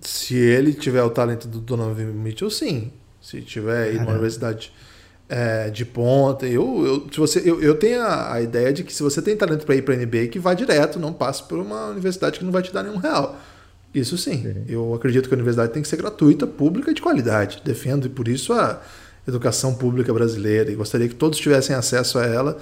Se 0.00 0.34
ele 0.34 0.72
tiver 0.72 1.02
o 1.02 1.10
talento 1.10 1.46
do 1.46 1.58
Donovan 1.58 2.04
Mitchell, 2.12 2.50
sim. 2.50 2.90
Se 3.20 3.42
tiver 3.42 3.90
ido 3.90 4.00
numa 4.00 4.12
universidade 4.12 4.72
é, 5.28 5.68
de 5.68 5.84
ponta, 5.84 6.46
eu, 6.46 6.86
eu, 6.86 7.06
se 7.12 7.18
você, 7.18 7.42
eu, 7.44 7.60
eu 7.60 7.74
tenho 7.74 8.00
a, 8.00 8.32
a 8.34 8.40
ideia 8.40 8.72
de 8.72 8.82
que 8.82 8.94
se 8.94 9.02
você 9.02 9.20
tem 9.20 9.36
talento 9.36 9.66
para 9.66 9.74
ir 9.74 9.82
para 9.82 9.94
NBA, 9.96 10.28
que 10.28 10.38
vá 10.38 10.54
direto, 10.54 10.98
não 10.98 11.12
passe 11.12 11.42
por 11.42 11.58
uma 11.58 11.88
universidade 11.88 12.38
que 12.38 12.44
não 12.46 12.52
vai 12.52 12.62
te 12.62 12.72
dar 12.72 12.82
nenhum 12.82 12.96
real. 12.96 13.36
Isso 13.98 14.16
sim. 14.16 14.64
Eu 14.68 14.94
acredito 14.94 15.28
que 15.28 15.34
a 15.34 15.36
universidade 15.36 15.72
tem 15.72 15.82
que 15.82 15.88
ser 15.88 15.96
gratuita, 15.96 16.46
pública 16.46 16.90
e 16.90 16.94
de 16.94 17.02
qualidade. 17.02 17.60
Defendo 17.64 18.08
por 18.10 18.28
isso 18.28 18.52
a 18.52 18.80
educação 19.26 19.74
pública 19.74 20.12
brasileira 20.12 20.70
e 20.70 20.74
gostaria 20.74 21.08
que 21.08 21.14
todos 21.14 21.38
tivessem 21.38 21.76
acesso 21.76 22.18
a 22.18 22.24
ela 22.24 22.58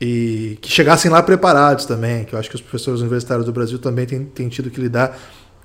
e 0.00 0.58
que 0.60 0.70
chegassem 0.70 1.10
lá 1.10 1.22
preparados 1.22 1.84
também, 1.84 2.24
que 2.24 2.34
eu 2.34 2.38
acho 2.38 2.48
que 2.48 2.56
os 2.56 2.60
professores 2.60 3.00
universitários 3.00 3.46
do 3.46 3.52
Brasil 3.52 3.78
também 3.78 4.06
têm, 4.06 4.24
têm 4.24 4.48
tido 4.48 4.70
que 4.70 4.80
lidar 4.80 5.18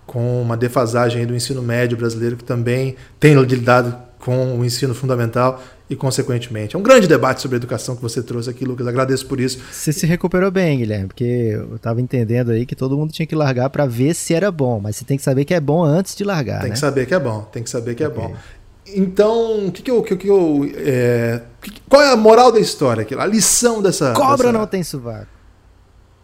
com 0.06 0.42
uma 0.42 0.58
defasagem 0.58 1.26
do 1.26 1.36
ensino 1.36 1.62
médio 1.62 1.98
brasileiro 1.98 2.36
que 2.36 2.44
também 2.44 2.96
tem 3.20 3.36
lidado 3.44 3.96
com 4.20 4.60
o 4.60 4.66
ensino 4.66 4.94
fundamental 4.94 5.62
e, 5.90 5.96
consequentemente. 5.96 6.76
É 6.76 6.80
um 6.80 6.84
grande 6.84 7.08
debate 7.08 7.42
sobre 7.42 7.58
educação 7.58 7.96
que 7.96 8.02
você 8.02 8.22
trouxe 8.22 8.50
aqui, 8.50 8.64
Lucas. 8.64 8.86
Agradeço 8.86 9.26
por 9.26 9.40
isso. 9.40 9.60
Você 9.72 9.92
se 9.92 10.06
recuperou 10.06 10.52
bem, 10.52 10.78
Guilherme, 10.78 11.08
porque 11.08 11.24
eu 11.24 11.78
estava 11.78 12.00
entendendo 12.00 12.52
aí 12.52 12.66
que 12.66 12.76
todo 12.76 12.96
mundo 12.96 13.12
tinha 13.12 13.26
que 13.26 13.36
largar 13.36 13.70
para 13.72 13.88
ver 13.88 14.14
se 14.14 14.34
era 14.34 14.52
bom, 14.52 14.80
mas 14.80 14.98
você 14.98 15.06
tem 15.06 15.18
que 15.18 15.24
saber 15.24 15.46
que 15.46 15.54
é 15.54 15.60
bom 15.60 15.84
antes 15.84 16.16
de 16.16 16.24
largar. 16.24 16.60
Tem 16.60 16.70
né? 16.70 16.76
que 16.76 16.80
saber 16.80 17.08
que 17.08 17.16
é 17.16 17.20
bom, 17.20 17.42
tem 17.52 17.64
que 17.64 17.70
saber 17.70 17.96
que 17.96 18.06
okay. 18.06 18.24
é 18.24 18.28
bom. 18.28 18.36
Então, 18.96 19.68
o 19.68 19.72
que, 19.72 19.82
que 19.82 19.92
eu. 19.92 20.02
Que, 20.04 20.16
que 20.16 20.28
eu 20.28 20.70
é, 20.76 21.42
qual 21.88 22.02
é 22.02 22.12
a 22.12 22.16
moral 22.16 22.52
da 22.52 22.60
história? 22.60 23.06
A 23.18 23.26
lição 23.26 23.82
dessa. 23.82 24.14
Cobra 24.14 24.48
dessa... 24.48 24.52
não 24.52 24.68
tem 24.68 24.84
sovaco. 24.84 25.28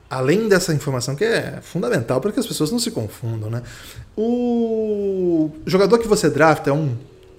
Além 0.07 0.47
dessa 0.47 0.73
informação 0.73 1.15
que 1.15 1.23
é 1.23 1.59
fundamental 1.61 2.21
para 2.21 2.31
que 2.31 2.39
as 2.39 2.45
pessoas 2.45 2.71
não 2.71 2.77
se 2.77 2.91
confundam, 2.91 3.49
né? 3.49 3.63
O 4.15 5.49
jogador 5.65 5.97
que 5.97 6.07
você 6.07 6.29
drafta 6.29 6.69
é 6.69 6.73
um, 6.73 6.95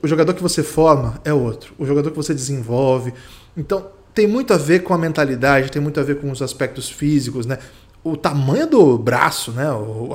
o 0.07 0.09
jogador 0.09 0.33
que 0.35 0.43
você 0.43 0.63
forma 0.63 1.21
é 1.25 1.33
outro, 1.33 1.75
o 1.79 1.85
jogador 1.85 2.11
que 2.11 2.17
você 2.17 2.33
desenvolve. 2.33 3.13
Então, 3.57 3.87
tem 4.15 4.27
muito 4.27 4.55
a 4.55 4.57
ver 4.57 4.83
com 4.83 4.95
a 4.95 4.99
mentalidade, 4.99 5.71
tem 5.71 5.83
muito 5.83 6.01
a 6.01 6.03
ver 6.03 6.21
com 6.21 6.31
os 6.31 6.41
aspectos 6.41 6.89
físicos, 6.89 7.45
né? 7.45 7.59
o 8.03 8.17
tamanho 8.17 8.69
do 8.69 8.97
braço, 8.97 9.51
né, 9.51 9.67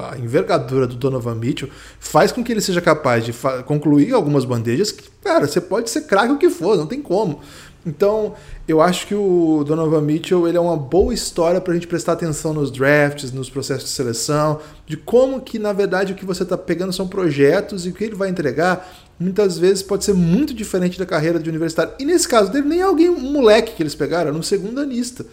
a 0.09 0.17
envergadura 0.17 0.87
do 0.87 0.95
Donovan 0.95 1.35
Mitchell 1.35 1.69
faz 1.99 2.31
com 2.31 2.41
que 2.41 2.49
ele 2.49 2.61
seja 2.61 2.79
capaz 2.79 3.25
de 3.25 3.33
concluir 3.65 4.13
algumas 4.13 4.45
bandejas 4.45 4.93
que, 4.93 5.09
cara, 5.21 5.45
você 5.45 5.59
pode 5.59 5.89
ser 5.89 6.03
craque 6.03 6.31
o 6.31 6.37
que 6.37 6.49
for, 6.49 6.77
não 6.77 6.87
tem 6.87 7.01
como. 7.01 7.41
Então, 7.85 8.35
eu 8.67 8.79
acho 8.79 9.07
que 9.07 9.15
o 9.15 9.63
Donovan 9.65 10.01
Mitchell 10.01 10.47
ele 10.47 10.57
é 10.57 10.61
uma 10.61 10.77
boa 10.77 11.13
história 11.13 11.59
para 11.59 11.71
a 11.71 11.75
gente 11.75 11.87
prestar 11.87 12.13
atenção 12.13 12.53
nos 12.53 12.69
drafts, 12.69 13.31
nos 13.31 13.49
processos 13.49 13.85
de 13.85 13.89
seleção, 13.89 14.59
de 14.85 14.95
como 14.95 15.41
que, 15.41 15.57
na 15.57 15.73
verdade, 15.73 16.13
o 16.13 16.15
que 16.15 16.25
você 16.25 16.43
está 16.43 16.57
pegando 16.57 16.93
são 16.93 17.07
projetos 17.07 17.85
e 17.85 17.89
o 17.89 17.93
que 17.93 18.03
ele 18.03 18.15
vai 18.15 18.29
entregar 18.29 18.87
muitas 19.19 19.57
vezes 19.57 19.83
pode 19.83 20.03
ser 20.03 20.13
muito 20.13 20.53
diferente 20.53 20.97
da 20.97 21.05
carreira 21.05 21.39
de 21.39 21.49
universitário. 21.49 21.93
E 21.99 22.05
nesse 22.05 22.27
caso 22.27 22.51
dele, 22.51 22.67
nem 22.67 22.79
é 22.79 22.83
alguém, 22.83 23.09
um 23.09 23.31
moleque 23.31 23.75
que 23.75 23.83
eles 23.83 23.95
pegaram, 23.95 24.29
era 24.29 24.37
um 24.37 24.43
segundo 24.43 24.79
anista. 24.79 25.25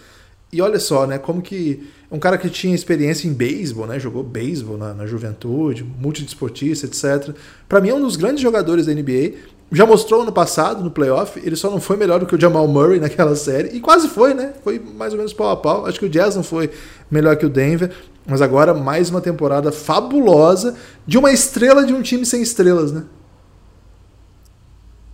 E 0.50 0.62
olha 0.62 0.78
só, 0.78 1.06
né, 1.06 1.18
como 1.18 1.42
que 1.42 1.88
um 2.10 2.18
cara 2.18 2.38
que 2.38 2.48
tinha 2.48 2.74
experiência 2.74 3.28
em 3.28 3.32
beisebol, 3.32 3.86
né, 3.86 3.98
jogou 3.98 4.22
beisebol 4.22 4.78
na, 4.78 4.94
na 4.94 5.06
juventude, 5.06 5.84
multidesportista, 5.84 6.86
etc. 6.86 7.34
Para 7.68 7.80
mim 7.80 7.90
é 7.90 7.94
um 7.94 8.00
dos 8.00 8.16
grandes 8.16 8.40
jogadores 8.40 8.86
da 8.86 8.94
NBA. 8.94 9.34
Já 9.70 9.84
mostrou 9.84 10.24
no 10.24 10.32
passado, 10.32 10.82
no 10.82 10.90
playoff, 10.90 11.38
ele 11.44 11.54
só 11.54 11.70
não 11.70 11.80
foi 11.80 11.96
melhor 11.96 12.20
do 12.20 12.26
que 12.26 12.34
o 12.34 12.40
Jamal 12.40 12.66
Murray 12.66 12.98
naquela 12.98 13.36
série, 13.36 13.76
e 13.76 13.80
quase 13.80 14.08
foi, 14.08 14.32
né? 14.32 14.54
Foi 14.64 14.78
mais 14.78 15.12
ou 15.12 15.18
menos 15.18 15.32
pau 15.32 15.50
a 15.50 15.56
pau. 15.56 15.84
Acho 15.84 15.98
que 15.98 16.06
o 16.06 16.08
Jazz 16.08 16.34
não 16.36 16.42
foi 16.42 16.70
melhor 17.10 17.36
que 17.36 17.44
o 17.44 17.50
Denver, 17.50 17.92
mas 18.26 18.40
agora 18.40 18.72
mais 18.72 19.10
uma 19.10 19.20
temporada 19.20 19.70
fabulosa 19.70 20.74
de 21.06 21.18
uma 21.18 21.32
estrela 21.32 21.84
de 21.84 21.92
um 21.92 22.00
time 22.00 22.24
sem 22.24 22.40
estrelas, 22.40 22.92
né? 22.92 23.04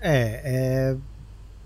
É, 0.01 0.41
é 0.45 0.97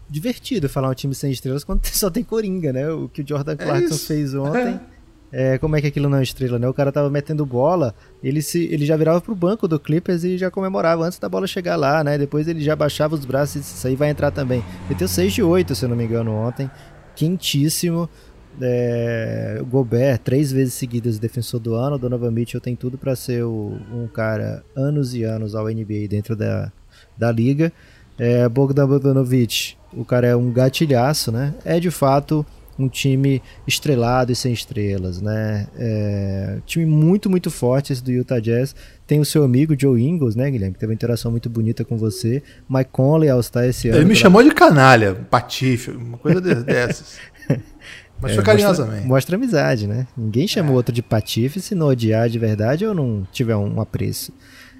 divertido 0.08 0.68
falar 0.68 0.88
um 0.88 0.94
time 0.94 1.14
sem 1.14 1.30
estrelas 1.30 1.64
quando 1.64 1.84
só 1.92 2.08
tem 2.08 2.24
Coringa, 2.24 2.72
né? 2.72 2.90
O 2.90 3.08
que 3.08 3.20
o 3.22 3.28
Jordan 3.28 3.52
é 3.52 3.56
Clarkson 3.56 3.94
é 3.94 3.98
fez 3.98 4.34
ontem. 4.34 4.80
É. 4.94 4.97
é. 5.32 5.58
como 5.58 5.76
é 5.76 5.80
que 5.80 5.86
aquilo 5.86 6.08
não 6.08 6.18
é 6.18 6.22
estrela, 6.22 6.58
né? 6.58 6.68
O 6.68 6.74
cara 6.74 6.90
tava 6.90 7.10
metendo 7.10 7.44
bola, 7.44 7.94
ele, 8.22 8.42
se, 8.42 8.64
ele 8.72 8.84
já 8.84 8.96
virava 8.96 9.20
pro 9.20 9.34
banco 9.34 9.68
do 9.68 9.78
Clippers 9.78 10.24
e 10.24 10.38
já 10.38 10.50
comemorava 10.50 11.04
antes 11.04 11.18
da 11.18 11.28
bola 11.28 11.46
chegar 11.46 11.76
lá, 11.76 12.02
né? 12.02 12.16
Depois 12.18 12.48
ele 12.48 12.60
já 12.60 12.74
baixava 12.74 13.14
os 13.14 13.24
braços 13.24 13.56
e 13.56 13.58
disse, 13.60 13.76
isso 13.76 13.86
aí 13.86 13.96
vai 13.96 14.10
entrar 14.10 14.30
também. 14.30 14.64
Meteu 14.88 15.08
6 15.08 15.32
de 15.32 15.42
8, 15.42 15.74
se 15.74 15.84
eu 15.84 15.88
não 15.88 15.96
me 15.96 16.04
engano, 16.04 16.32
ontem. 16.32 16.70
Quentíssimo. 17.14 18.08
É, 18.60 19.58
o 19.60 19.66
Gobert, 19.66 20.18
três 20.18 20.50
vezes 20.50 20.74
seguidas 20.74 21.18
defensor 21.18 21.60
do 21.60 21.74
ano. 21.74 21.96
O 21.96 21.98
Donovan 21.98 22.30
Mitchell 22.30 22.60
tem 22.60 22.74
tudo 22.74 22.98
para 22.98 23.14
ser 23.14 23.44
o, 23.44 23.78
um 23.92 24.08
cara 24.08 24.64
anos 24.74 25.14
e 25.14 25.22
anos 25.22 25.54
ao 25.54 25.66
NBA 25.66 26.08
dentro 26.08 26.34
da, 26.34 26.72
da 27.16 27.30
liga. 27.30 27.72
É, 28.18 28.48
Bogdan 28.48 28.88
Bogdanovic, 28.88 29.76
o 29.92 30.04
cara 30.04 30.26
é 30.26 30.34
um 30.34 30.52
gatilhaço, 30.52 31.30
né? 31.30 31.54
É 31.64 31.78
de 31.78 31.90
fato 31.90 32.44
um 32.78 32.88
time 32.88 33.42
estrelado 33.66 34.30
e 34.30 34.36
sem 34.36 34.52
estrelas, 34.52 35.20
né? 35.20 35.66
É, 35.76 36.58
time 36.64 36.86
muito, 36.86 37.28
muito 37.28 37.50
forte 37.50 37.92
esse 37.92 38.02
do 38.02 38.12
Utah 38.12 38.40
Jazz. 38.40 38.74
Tem 39.06 39.20
o 39.20 39.24
seu 39.24 39.42
amigo 39.42 39.74
Joe 39.78 40.00
Ingles, 40.00 40.36
né, 40.36 40.50
Guilherme? 40.50 40.74
Que 40.74 40.80
teve 40.80 40.90
uma 40.90 40.94
interação 40.94 41.30
muito 41.30 41.48
bonita 41.48 41.84
com 41.84 41.96
você. 41.96 42.42
Mike 42.68 42.90
Conley 42.92 43.28
ao 43.30 43.40
estar 43.40 43.66
esse 43.66 43.88
ano. 43.88 43.98
Ele 43.98 44.04
me 44.04 44.14
chamou 44.14 44.42
de 44.42 44.50
canalha, 44.50 45.14
patife, 45.14 45.90
uma 45.90 46.18
coisa 46.18 46.40
dessas. 46.40 47.18
Mas 48.20 48.32
é, 48.32 48.34
foi 48.34 48.44
carinhosamente. 48.44 49.06
Mostra, 49.06 49.08
mostra 49.08 49.36
amizade, 49.36 49.86
né? 49.86 50.06
Ninguém 50.16 50.46
chamou 50.46 50.74
é. 50.74 50.76
outro 50.76 50.94
de 50.94 51.02
patife 51.02 51.60
se 51.60 51.74
não 51.74 51.86
odiar 51.88 52.28
de 52.28 52.38
verdade 52.38 52.84
ou 52.84 52.94
não 52.94 53.26
tiver 53.32 53.56
um 53.56 53.80
apreço. 53.80 54.32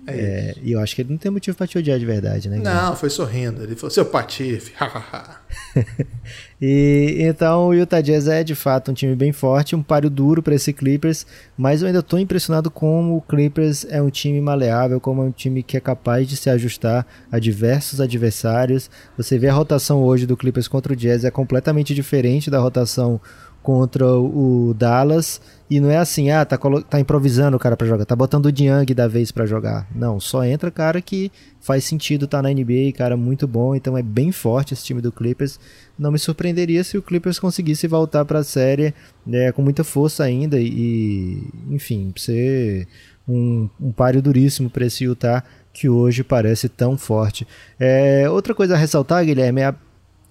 É, 0.06 0.12
é 0.12 0.54
e 0.62 0.72
eu 0.72 0.80
acho 0.80 0.94
que 0.94 1.02
ele 1.02 1.10
não 1.10 1.18
tem 1.18 1.30
motivo 1.30 1.56
para 1.56 1.66
te 1.66 1.78
odiar 1.78 1.98
de 1.98 2.06
verdade, 2.06 2.48
né? 2.48 2.58
Não, 2.58 2.96
foi 2.96 3.10
sorrindo. 3.10 3.62
Ele 3.62 3.76
falou, 3.76 3.90
seu 3.90 4.04
patife, 4.04 4.72
e 6.60 7.18
então 7.20 7.68
o 7.68 7.74
Utah 7.74 8.00
Jazz 8.00 8.26
é 8.26 8.42
de 8.42 8.54
fato 8.54 8.90
um 8.90 8.94
time 8.94 9.14
bem 9.14 9.32
forte, 9.32 9.76
um 9.76 9.82
páreo 9.82 10.10
duro 10.10 10.42
para 10.42 10.54
esse 10.54 10.72
Clippers, 10.72 11.24
mas 11.56 11.80
eu 11.80 11.86
ainda 11.86 12.00
estou 12.00 12.18
impressionado 12.18 12.70
como 12.70 13.16
o 13.16 13.20
Clippers 13.20 13.86
é 13.88 14.02
um 14.02 14.10
time 14.10 14.40
maleável, 14.40 15.00
como 15.00 15.22
é 15.22 15.24
um 15.24 15.30
time 15.30 15.62
que 15.62 15.76
é 15.76 15.80
capaz 15.80 16.26
de 16.26 16.36
se 16.36 16.50
ajustar 16.50 17.06
a 17.30 17.38
diversos 17.38 18.00
adversários. 18.00 18.90
Você 19.16 19.38
vê 19.38 19.48
a 19.48 19.54
rotação 19.54 20.02
hoje 20.02 20.26
do 20.26 20.36
Clippers 20.36 20.66
contra 20.66 20.92
o 20.92 20.96
Jazz 20.96 21.24
é 21.24 21.30
completamente 21.30 21.94
diferente 21.94 22.50
da 22.50 22.58
rotação 22.58 23.20
contra 23.68 24.06
o 24.06 24.72
Dallas 24.72 25.42
e 25.68 25.78
não 25.78 25.90
é 25.90 25.98
assim, 25.98 26.30
ah, 26.30 26.42
tá, 26.42 26.58
tá 26.88 26.98
improvisando 26.98 27.54
o 27.54 27.60
cara 27.60 27.76
para 27.76 27.86
jogar, 27.86 28.06
tá 28.06 28.16
botando 28.16 28.46
o 28.46 28.50
Diang 28.52 28.94
da 28.94 29.06
vez 29.06 29.30
para 29.30 29.44
jogar. 29.44 29.86
Não, 29.94 30.18
só 30.18 30.42
entra 30.42 30.70
cara 30.70 31.02
que 31.02 31.30
faz 31.60 31.84
sentido 31.84 32.26
tá 32.26 32.40
na 32.40 32.48
NBA, 32.48 32.94
cara 32.96 33.14
muito 33.14 33.46
bom, 33.46 33.74
então 33.74 33.98
é 33.98 34.02
bem 34.02 34.32
forte 34.32 34.72
esse 34.72 34.84
time 34.84 35.02
do 35.02 35.12
Clippers. 35.12 35.60
Não 35.98 36.10
me 36.10 36.18
surpreenderia 36.18 36.82
se 36.82 36.96
o 36.96 37.02
Clippers 37.02 37.38
conseguisse 37.38 37.86
voltar 37.86 38.24
para 38.24 38.38
a 38.38 38.42
série 38.42 38.94
né, 39.26 39.52
com 39.52 39.60
muita 39.60 39.84
força 39.84 40.24
ainda 40.24 40.58
e, 40.58 41.46
enfim, 41.68 42.10
ser 42.16 42.88
um, 43.28 43.68
um 43.78 43.92
páreo 43.92 44.22
duríssimo 44.22 44.70
para 44.70 44.86
esse 44.86 45.04
Utah 45.04 45.44
que 45.74 45.90
hoje 45.90 46.24
parece 46.24 46.70
tão 46.70 46.96
forte. 46.96 47.46
É, 47.78 48.30
outra 48.30 48.54
coisa 48.54 48.72
a 48.72 48.78
ressaltar, 48.78 49.26
Guilherme, 49.26 49.60
é 49.60 49.66
a 49.66 49.74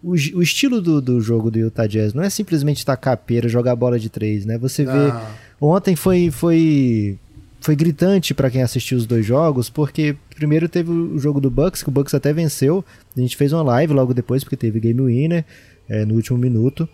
o, 0.08 0.12
o 0.12 0.42
estilo 0.42 0.82
do, 0.82 1.02
do 1.02 1.20
jogo 1.20 1.52
do 1.52 1.60
Utah 1.60 1.86
Jazz 1.86 2.14
não 2.14 2.24
é 2.24 2.30
simplesmente 2.30 2.86
tacar 2.86 3.18
pera, 3.18 3.50
jogar 3.50 3.76
bola 3.76 4.00
de 4.00 4.10
três, 4.10 4.46
né? 4.46 4.58
Você 4.58 4.86
vê. 4.86 5.12
Ontem 5.60 5.98
foi, 5.98 6.32
foi, 6.32 7.20
foi 7.60 7.76
gritante 7.76 8.34
para 8.34 8.50
quem 8.50 8.62
assistiu 8.62 8.98
os 8.98 9.06
dois 9.06 9.26
jogos, 9.26 9.70
porque 9.70 10.16
primeiro 10.34 10.70
teve 10.70 10.90
o 10.92 11.20
jogo 11.20 11.42
do 11.42 11.52
Bucks, 11.52 11.84
que 11.84 11.90
o 11.90 11.92
Bucks 11.92 12.14
até 12.14 12.32
venceu. 12.32 12.86
A 13.16 13.20
gente 13.20 13.36
fez 13.36 13.52
uma 13.52 13.64
live 13.64 13.94
logo 13.94 14.14
depois, 14.14 14.46
porque 14.46 14.56
teve 14.56 14.80
game 14.80 15.02
winner 15.02 15.44
é, 15.90 16.06
no 16.06 16.16
último 16.16 16.38
minuto. 16.38 16.88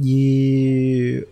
E 0.00 1.26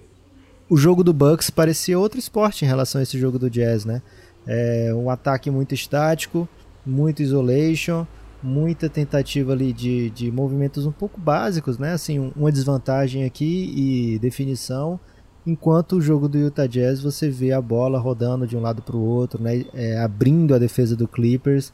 o 0.68 0.76
jogo 0.76 1.04
do 1.04 1.12
Bucks 1.12 1.48
parecia 1.48 1.96
outro 1.96 2.18
esporte 2.18 2.64
em 2.64 2.68
relação 2.68 2.98
a 2.98 3.02
esse 3.04 3.16
jogo 3.16 3.38
do 3.38 3.48
Jazz, 3.48 3.84
né? 3.84 4.02
É 4.44 4.92
um 4.92 5.10
ataque 5.10 5.48
muito 5.48 5.74
estático, 5.74 6.48
muito 6.84 7.22
isolation 7.22 8.04
muita 8.42 8.88
tentativa 8.88 9.52
ali 9.52 9.72
de, 9.72 10.10
de 10.10 10.30
movimentos 10.30 10.86
um 10.86 10.92
pouco 10.92 11.20
básicos, 11.20 11.78
né? 11.78 11.92
Assim, 11.92 12.32
uma 12.36 12.52
desvantagem 12.52 13.24
aqui 13.24 13.72
e 13.76 14.18
definição. 14.18 14.98
Enquanto 15.46 15.96
o 15.96 16.00
jogo 16.00 16.28
do 16.28 16.38
Utah 16.38 16.66
Jazz 16.66 17.00
você 17.00 17.30
vê 17.30 17.52
a 17.52 17.60
bola 17.60 17.98
rodando 17.98 18.46
de 18.46 18.56
um 18.56 18.60
lado 18.60 18.82
para 18.82 18.96
o 18.96 19.02
outro, 19.02 19.42
né? 19.42 19.64
É, 19.74 19.98
abrindo 19.98 20.54
a 20.54 20.58
defesa 20.58 20.94
do 20.94 21.08
Clippers, 21.08 21.72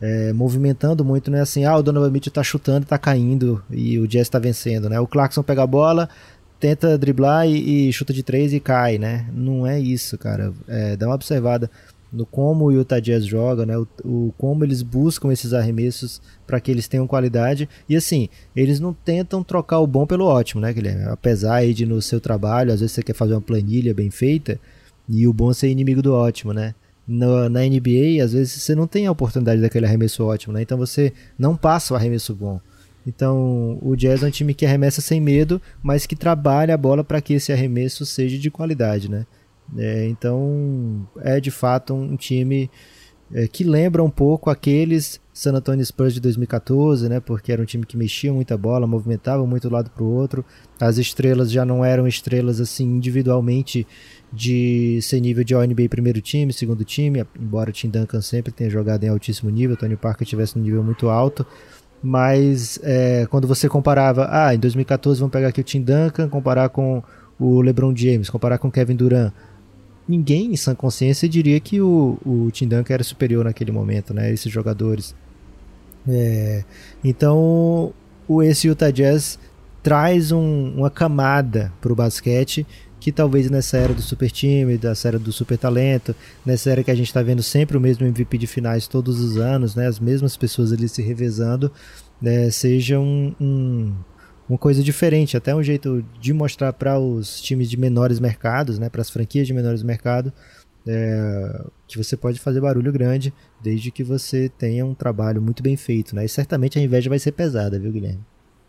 é, 0.00 0.32
movimentando 0.32 1.04
muito, 1.04 1.30
não 1.30 1.38
é 1.38 1.40
assim, 1.40 1.64
ah, 1.64 1.76
o 1.76 1.82
Donovan 1.82 2.10
Mitchell 2.10 2.30
está 2.30 2.42
chutando, 2.42 2.82
está 2.82 2.98
caindo 2.98 3.62
e 3.70 3.98
o 3.98 4.06
Jazz 4.06 4.26
está 4.26 4.38
vencendo, 4.38 4.88
né? 4.88 5.00
O 5.00 5.06
Clarkson 5.06 5.42
pega 5.42 5.62
a 5.62 5.66
bola, 5.66 6.08
tenta 6.60 6.96
driblar 6.98 7.46
e, 7.46 7.88
e, 7.88 7.92
chuta 7.92 8.12
de 8.12 8.22
três 8.22 8.52
e 8.52 8.60
cai, 8.60 8.98
né? 8.98 9.26
Não 9.32 9.66
é 9.66 9.80
isso, 9.80 10.16
cara. 10.18 10.52
É, 10.68 10.96
dá 10.96 11.06
uma 11.06 11.14
observada 11.14 11.70
no 12.14 12.24
como 12.24 12.66
o 12.66 12.72
Utah 12.72 13.00
Jazz 13.00 13.26
joga, 13.26 13.66
né? 13.66 13.76
O, 13.76 13.86
o 14.04 14.34
como 14.38 14.64
eles 14.64 14.82
buscam 14.82 15.32
esses 15.32 15.52
arremessos 15.52 16.22
para 16.46 16.60
que 16.60 16.70
eles 16.70 16.86
tenham 16.86 17.06
qualidade. 17.06 17.68
E 17.88 17.96
assim, 17.96 18.28
eles 18.54 18.78
não 18.78 18.94
tentam 18.94 19.42
trocar 19.42 19.80
o 19.80 19.86
bom 19.86 20.06
pelo 20.06 20.26
ótimo, 20.26 20.60
né, 20.60 20.72
Guilherme? 20.72 21.04
Apesar 21.04 21.66
de 21.72 21.84
no 21.84 22.00
seu 22.00 22.20
trabalho, 22.20 22.72
às 22.72 22.80
vezes 22.80 22.94
você 22.94 23.02
quer 23.02 23.14
fazer 23.14 23.34
uma 23.34 23.40
planilha 23.40 23.92
bem 23.92 24.10
feita 24.10 24.58
e 25.08 25.26
o 25.26 25.32
bom 25.32 25.52
ser 25.52 25.68
inimigo 25.68 26.00
do 26.00 26.14
ótimo, 26.14 26.52
né? 26.52 26.74
No, 27.06 27.48
na 27.48 27.60
NBA, 27.60 28.22
às 28.22 28.32
vezes 28.32 28.62
você 28.62 28.74
não 28.74 28.86
tem 28.86 29.06
a 29.06 29.12
oportunidade 29.12 29.60
daquele 29.60 29.84
arremesso 29.84 30.24
ótimo, 30.24 30.54
né? 30.54 30.62
Então 30.62 30.78
você 30.78 31.12
não 31.38 31.56
passa 31.56 31.92
o 31.92 31.96
arremesso 31.96 32.34
bom. 32.34 32.60
Então, 33.06 33.78
o 33.82 33.94
Jazz 33.94 34.22
é 34.22 34.26
um 34.26 34.30
time 34.30 34.54
que 34.54 34.64
arremessa 34.64 35.02
sem 35.02 35.20
medo, 35.20 35.60
mas 35.82 36.06
que 36.06 36.16
trabalha 36.16 36.72
a 36.72 36.78
bola 36.78 37.04
para 37.04 37.20
que 37.20 37.34
esse 37.34 37.52
arremesso 37.52 38.06
seja 38.06 38.38
de 38.38 38.50
qualidade, 38.50 39.10
né? 39.10 39.26
É, 39.76 40.06
então 40.08 41.06
é 41.22 41.40
de 41.40 41.50
fato 41.50 41.94
um 41.94 42.16
time 42.16 42.70
é, 43.32 43.48
que 43.48 43.64
lembra 43.64 44.02
um 44.02 44.10
pouco 44.10 44.50
aqueles 44.50 45.20
San 45.32 45.52
Antonio 45.54 45.84
Spurs 45.84 46.14
de 46.14 46.20
2014, 46.20 47.08
né? 47.08 47.18
Porque 47.18 47.50
era 47.50 47.60
um 47.60 47.64
time 47.64 47.84
que 47.84 47.96
mexia 47.96 48.32
muita 48.32 48.56
bola, 48.56 48.86
movimentava 48.86 49.44
muito 49.46 49.68
do 49.68 49.74
lado 49.74 49.90
para 49.90 50.04
o 50.04 50.06
outro. 50.06 50.44
As 50.80 50.98
estrelas 50.98 51.50
já 51.50 51.64
não 51.64 51.84
eram 51.84 52.06
estrelas 52.06 52.60
assim 52.60 52.84
individualmente 52.84 53.86
de 54.32 55.00
ser 55.02 55.20
nível 55.20 55.42
de 55.42 55.54
All-NBA 55.54 55.88
primeiro 55.88 56.20
time, 56.20 56.52
segundo 56.52 56.84
time, 56.84 57.24
embora 57.38 57.70
o 57.70 57.72
Tim 57.72 57.88
Duncan 57.88 58.20
sempre 58.20 58.52
tenha 58.52 58.70
jogado 58.70 59.04
em 59.04 59.08
altíssimo 59.08 59.50
nível, 59.50 59.76
Tony 59.76 59.96
Parker 59.96 60.26
tivesse 60.26 60.58
um 60.58 60.62
nível 60.62 60.82
muito 60.82 61.08
alto. 61.08 61.46
Mas 62.02 62.78
é, 62.82 63.26
quando 63.30 63.48
você 63.48 63.68
comparava, 63.68 64.28
ah, 64.30 64.54
em 64.54 64.58
2014 64.58 65.18
vamos 65.18 65.32
pegar 65.32 65.48
aqui 65.48 65.60
o 65.60 65.64
Tim 65.64 65.80
Duncan, 65.82 66.28
comparar 66.28 66.68
com 66.68 67.02
o 67.38 67.60
LeBron 67.60 67.96
James, 67.96 68.28
comparar 68.28 68.58
com 68.58 68.68
o 68.68 68.70
Kevin 68.70 68.94
Durant 68.94 69.32
ninguém 70.08 70.52
em 70.52 70.56
sã 70.56 70.74
consciência 70.74 71.28
diria 71.28 71.58
que 71.60 71.80
o, 71.80 72.18
o 72.24 72.50
Tim 72.50 72.68
Duncan 72.68 72.94
era 72.94 73.04
superior 73.04 73.44
naquele 73.44 73.72
momento, 73.72 74.12
né? 74.12 74.32
Esses 74.32 74.52
jogadores. 74.52 75.14
É, 76.06 76.64
então, 77.02 77.92
o 78.28 78.42
esse 78.42 78.68
Utah 78.68 78.90
Jazz 78.90 79.38
traz 79.82 80.32
um, 80.32 80.74
uma 80.76 80.90
camada 80.90 81.72
para 81.80 81.92
o 81.92 81.96
basquete 81.96 82.66
que 83.04 83.12
talvez 83.12 83.50
nessa 83.50 83.76
era 83.76 83.92
do 83.92 84.00
super 84.00 84.30
time, 84.30 84.78
dessa 84.78 85.08
era 85.08 85.18
do 85.18 85.30
super 85.30 85.58
talento, 85.58 86.16
nessa 86.44 86.70
era 86.70 86.82
que 86.82 86.90
a 86.90 86.94
gente 86.94 87.08
está 87.08 87.20
vendo 87.20 87.42
sempre 87.42 87.76
o 87.76 87.80
mesmo 87.80 88.06
MVP 88.06 88.38
de 88.38 88.46
finais 88.46 88.88
todos 88.88 89.20
os 89.20 89.36
anos, 89.36 89.74
né? 89.74 89.86
As 89.86 90.00
mesmas 90.00 90.38
pessoas 90.38 90.72
ali 90.72 90.88
se 90.88 91.02
revezando, 91.02 91.70
né? 92.18 92.48
seja 92.48 92.98
um, 92.98 93.34
um 93.38 93.92
uma 94.48 94.58
coisa 94.58 94.82
diferente, 94.82 95.36
até 95.36 95.54
um 95.54 95.62
jeito 95.62 96.04
de 96.20 96.32
mostrar 96.32 96.72
para 96.72 96.98
os 96.98 97.40
times 97.40 97.70
de 97.70 97.76
menores 97.76 98.20
mercados, 98.20 98.78
né, 98.78 98.88
para 98.88 99.00
as 99.00 99.10
franquias 99.10 99.46
de 99.46 99.54
menores 99.54 99.82
mercado, 99.82 100.32
é, 100.86 101.62
que 101.88 101.96
você 101.96 102.16
pode 102.16 102.38
fazer 102.38 102.60
barulho 102.60 102.92
grande 102.92 103.32
desde 103.62 103.90
que 103.90 104.04
você 104.04 104.50
tenha 104.58 104.84
um 104.84 104.94
trabalho 104.94 105.40
muito 105.40 105.62
bem 105.62 105.76
feito, 105.76 106.14
né? 106.14 106.26
E 106.26 106.28
certamente 106.28 106.78
a 106.78 106.82
inveja 106.82 107.08
vai 107.08 107.18
ser 107.18 107.32
pesada, 107.32 107.78
viu, 107.78 107.90
Guilherme? 107.90 108.20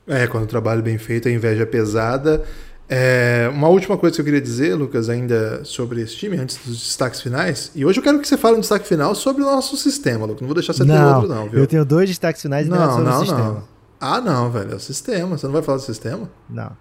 É, 0.07 0.25
quando 0.27 0.43
o 0.43 0.47
trabalho 0.47 0.81
bem 0.81 0.97
feito, 0.97 1.27
a 1.27 1.31
inveja 1.31 1.63
é 1.63 1.65
pesada. 1.65 2.43
É, 2.87 3.49
uma 3.51 3.67
última 3.67 3.97
coisa 3.97 4.15
que 4.15 4.21
eu 4.21 4.25
queria 4.25 4.39
dizer, 4.39 4.75
Lucas, 4.75 5.09
ainda 5.09 5.65
sobre 5.65 6.01
esse 6.01 6.15
time, 6.15 6.37
antes 6.37 6.57
dos 6.63 6.77
destaques 6.77 7.19
finais. 7.19 7.71
E 7.75 7.83
hoje 7.83 7.99
eu 7.99 8.03
quero 8.03 8.19
que 8.19 8.27
você 8.27 8.37
fale 8.37 8.55
um 8.55 8.59
destaque 8.59 8.87
final 8.87 9.15
sobre 9.15 9.41
o 9.41 9.45
nosso 9.45 9.75
sistema, 9.75 10.25
Lucas. 10.25 10.41
Não 10.41 10.47
vou 10.47 10.55
deixar 10.55 10.73
você 10.73 10.83
não, 10.83 10.95
ter 10.95 11.15
outro, 11.15 11.29
não, 11.29 11.49
viu? 11.49 11.59
Eu 11.59 11.67
tenho 11.67 11.83
dois 11.83 12.07
destaques 12.07 12.41
finais 12.41 12.67
e 12.67 12.69
não, 12.69 12.91
sobre 12.91 13.09
não, 13.09 13.17
o 13.17 13.19
sistema. 13.19 13.53
Não. 13.53 13.74
Ah, 14.05 14.21
não, 14.21 14.51
velho. 14.51 14.73
É 14.73 14.75
o 14.75 14.79
sistema. 14.79 15.37
Você 15.37 15.45
não 15.47 15.53
vai 15.53 15.63
falar 15.63 15.79
do 15.79 15.83
sistema? 15.83 16.29
Não. 16.49 16.71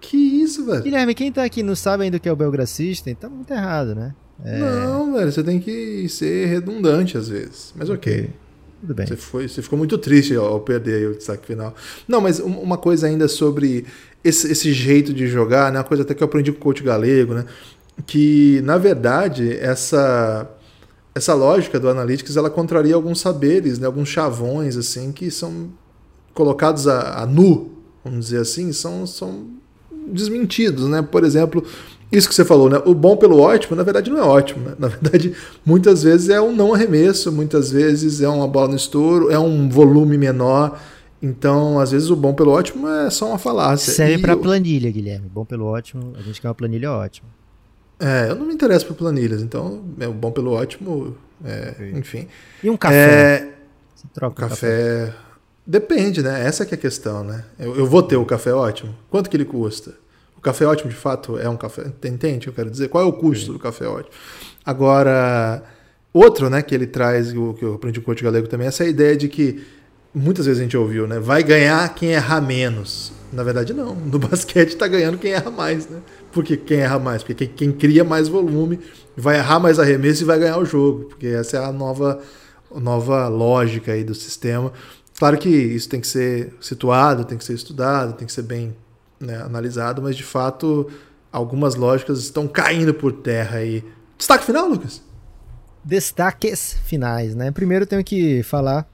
Que 0.00 0.16
isso, 0.16 0.64
velho? 0.64 0.82
Guilherme, 0.82 1.14
quem 1.14 1.32
tá 1.32 1.42
aqui 1.42 1.62
não 1.62 1.74
sabe 1.74 2.04
ainda 2.04 2.16
o 2.16 2.20
que 2.20 2.28
é 2.28 2.32
o 2.32 2.36
Belgra 2.36 2.64
System, 2.64 3.14
tá 3.16 3.28
muito 3.28 3.52
errado, 3.52 3.94
né? 3.94 4.14
É... 4.44 4.58
Não, 4.58 5.12
velho. 5.14 5.32
Você 5.32 5.42
tem 5.42 5.58
que 5.58 6.08
ser 6.08 6.46
redundante 6.46 7.18
às 7.18 7.28
vezes. 7.28 7.74
Mas 7.76 7.90
ok. 7.90 8.12
okay. 8.12 8.30
Tudo 8.80 8.94
bem. 8.94 9.06
Você, 9.06 9.16
foi, 9.16 9.48
você 9.48 9.60
ficou 9.60 9.76
muito 9.76 9.98
triste 9.98 10.36
ao 10.36 10.60
perder 10.60 11.08
o 11.08 11.16
destaque 11.16 11.44
final. 11.44 11.74
Não, 12.06 12.20
mas 12.20 12.38
uma 12.38 12.78
coisa 12.78 13.08
ainda 13.08 13.26
sobre 13.26 13.84
esse, 14.22 14.52
esse 14.52 14.72
jeito 14.72 15.12
de 15.12 15.26
jogar, 15.26 15.72
né? 15.72 15.78
Uma 15.78 15.84
coisa 15.84 16.04
até 16.04 16.14
que 16.14 16.22
eu 16.22 16.26
aprendi 16.26 16.52
com 16.52 16.58
o 16.58 16.62
coach 16.62 16.84
galego, 16.84 17.34
né? 17.34 17.44
Que, 18.06 18.60
na 18.62 18.78
verdade, 18.78 19.56
essa 19.58 20.48
essa 21.14 21.34
lógica 21.34 21.80
do 21.80 21.88
Analytics 21.88 22.36
ela 22.36 22.48
contraria 22.48 22.94
alguns 22.94 23.20
saberes, 23.20 23.80
né, 23.80 23.86
alguns 23.86 24.08
chavões 24.08 24.76
assim 24.76 25.10
que 25.10 25.32
são 25.32 25.72
colocados 26.38 26.86
a, 26.86 27.24
a, 27.24 27.26
nu, 27.26 27.72
vamos 28.04 28.26
dizer 28.26 28.42
assim, 28.42 28.72
são, 28.72 29.04
são 29.04 29.46
desmentidos, 30.06 30.88
né? 30.88 31.02
Por 31.02 31.24
exemplo, 31.24 31.64
isso 32.12 32.28
que 32.28 32.34
você 32.34 32.44
falou, 32.44 32.70
né? 32.70 32.80
O 32.86 32.94
bom 32.94 33.16
pelo 33.16 33.40
ótimo, 33.40 33.74
na 33.74 33.82
verdade 33.82 34.08
não 34.08 34.18
é 34.18 34.22
ótimo, 34.22 34.68
né? 34.68 34.74
Na 34.78 34.86
verdade, 34.86 35.34
muitas 35.66 36.04
vezes 36.04 36.28
é 36.28 36.40
um 36.40 36.54
não 36.54 36.72
arremesso, 36.72 37.32
muitas 37.32 37.72
vezes 37.72 38.20
é 38.20 38.28
uma 38.28 38.46
bola 38.46 38.68
no 38.68 38.76
estouro, 38.76 39.32
é 39.32 39.38
um 39.38 39.68
volume 39.68 40.16
menor. 40.16 40.80
Então, 41.20 41.80
às 41.80 41.90
vezes 41.90 42.08
o 42.08 42.14
bom 42.14 42.32
pelo 42.32 42.52
ótimo 42.52 42.86
é 42.88 43.10
só 43.10 43.26
uma 43.26 43.38
falácia. 43.38 43.92
Serve 43.92 44.18
para 44.18 44.34
eu... 44.34 44.38
planilha, 44.38 44.88
Guilherme. 44.92 45.28
Bom 45.28 45.44
pelo 45.44 45.66
ótimo, 45.66 46.12
a 46.16 46.22
gente 46.22 46.40
quer 46.40 46.46
uma 46.46 46.54
planilha 46.54 46.92
ótima. 46.92 47.28
É, 47.98 48.30
eu 48.30 48.36
não 48.36 48.46
me 48.46 48.54
interesso 48.54 48.86
por 48.86 48.94
planilhas, 48.94 49.42
então 49.42 49.82
é 49.98 50.06
o 50.06 50.12
bom 50.12 50.30
pelo 50.30 50.52
ótimo, 50.52 51.16
é, 51.44 51.90
enfim. 51.96 52.28
E 52.62 52.70
um 52.70 52.76
café? 52.76 52.94
É, 52.94 53.54
Você 53.96 54.06
troca 54.14 54.46
um 54.46 54.48
café, 54.48 55.08
café. 55.08 55.27
Depende, 55.68 56.22
né? 56.22 56.46
Essa 56.46 56.64
que 56.64 56.74
é 56.74 56.78
a 56.78 56.80
questão, 56.80 57.22
né? 57.22 57.44
Eu, 57.58 57.76
eu, 57.76 57.86
vou 57.86 58.02
ter 58.02 58.16
o 58.16 58.24
café 58.24 58.54
ótimo. 58.54 58.94
Quanto 59.10 59.28
que 59.28 59.36
ele 59.36 59.44
custa? 59.44 59.92
O 60.34 60.40
café 60.40 60.64
ótimo, 60.64 60.88
de 60.88 60.96
fato, 60.96 61.38
é 61.38 61.46
um 61.46 61.58
café. 61.58 61.92
Entende 62.04 62.38
o 62.38 62.40
que 62.40 62.48
eu 62.48 62.52
quero 62.54 62.70
dizer? 62.70 62.88
Qual 62.88 63.04
é 63.04 63.06
o 63.06 63.12
custo 63.12 63.46
Sim. 63.48 63.52
do 63.52 63.58
café 63.58 63.86
ótimo? 63.86 64.14
Agora, 64.64 65.62
outro, 66.10 66.48
né, 66.48 66.62
que 66.62 66.74
ele 66.74 66.86
traz, 66.86 67.36
o 67.36 67.52
que 67.52 67.66
eu 67.66 67.74
aprendi 67.74 68.00
com 68.00 68.04
o 68.04 68.06
coach 68.06 68.24
galego 68.24 68.48
também, 68.48 68.66
essa 68.66 68.82
ideia 68.86 69.14
de 69.14 69.28
que 69.28 69.62
muitas 70.14 70.46
vezes 70.46 70.58
a 70.58 70.62
gente 70.62 70.74
ouviu, 70.74 71.06
né? 71.06 71.20
Vai 71.20 71.42
ganhar 71.42 71.86
quem 71.94 72.12
errar 72.12 72.40
menos. 72.40 73.12
Na 73.30 73.42
verdade, 73.42 73.74
não. 73.74 73.94
No 73.94 74.16
basquete 74.18 74.70
está 74.70 74.88
ganhando 74.88 75.18
quem 75.18 75.32
erra 75.32 75.50
mais, 75.50 75.86
né? 75.86 76.00
Porque 76.32 76.56
quem 76.56 76.78
erra 76.78 76.98
mais? 76.98 77.22
Porque 77.22 77.46
quem, 77.46 77.48
quem, 77.48 77.72
cria 77.72 78.04
mais 78.04 78.26
volume 78.26 78.80
vai 79.14 79.36
errar 79.36 79.60
mais 79.60 79.78
arremesso 79.78 80.22
e 80.22 80.24
vai 80.26 80.38
ganhar 80.38 80.56
o 80.56 80.64
jogo. 80.64 81.10
Porque 81.10 81.26
essa 81.26 81.58
é 81.58 81.64
a 81.64 81.70
nova, 81.70 82.22
nova 82.74 83.28
lógica 83.28 83.92
aí 83.92 84.02
do 84.02 84.14
sistema. 84.14 84.72
Claro 85.18 85.36
que 85.36 85.48
isso 85.48 85.88
tem 85.88 86.00
que 86.00 86.06
ser 86.06 86.54
situado, 86.60 87.24
tem 87.24 87.36
que 87.36 87.44
ser 87.44 87.54
estudado, 87.54 88.12
tem 88.12 88.26
que 88.26 88.32
ser 88.32 88.42
bem 88.42 88.76
né, 89.18 89.36
analisado, 89.42 90.00
mas 90.00 90.16
de 90.16 90.22
fato 90.22 90.88
algumas 91.32 91.74
lógicas 91.74 92.20
estão 92.20 92.46
caindo 92.46 92.94
por 92.94 93.12
terra 93.12 93.58
aí. 93.58 93.84
Destaque 94.16 94.44
final, 94.44 94.68
Lucas? 94.68 95.02
Destaques 95.84 96.74
finais, 96.84 97.34
né? 97.34 97.50
Primeiro 97.50 97.84
tenho 97.84 98.04
que 98.04 98.42
falar 98.44 98.88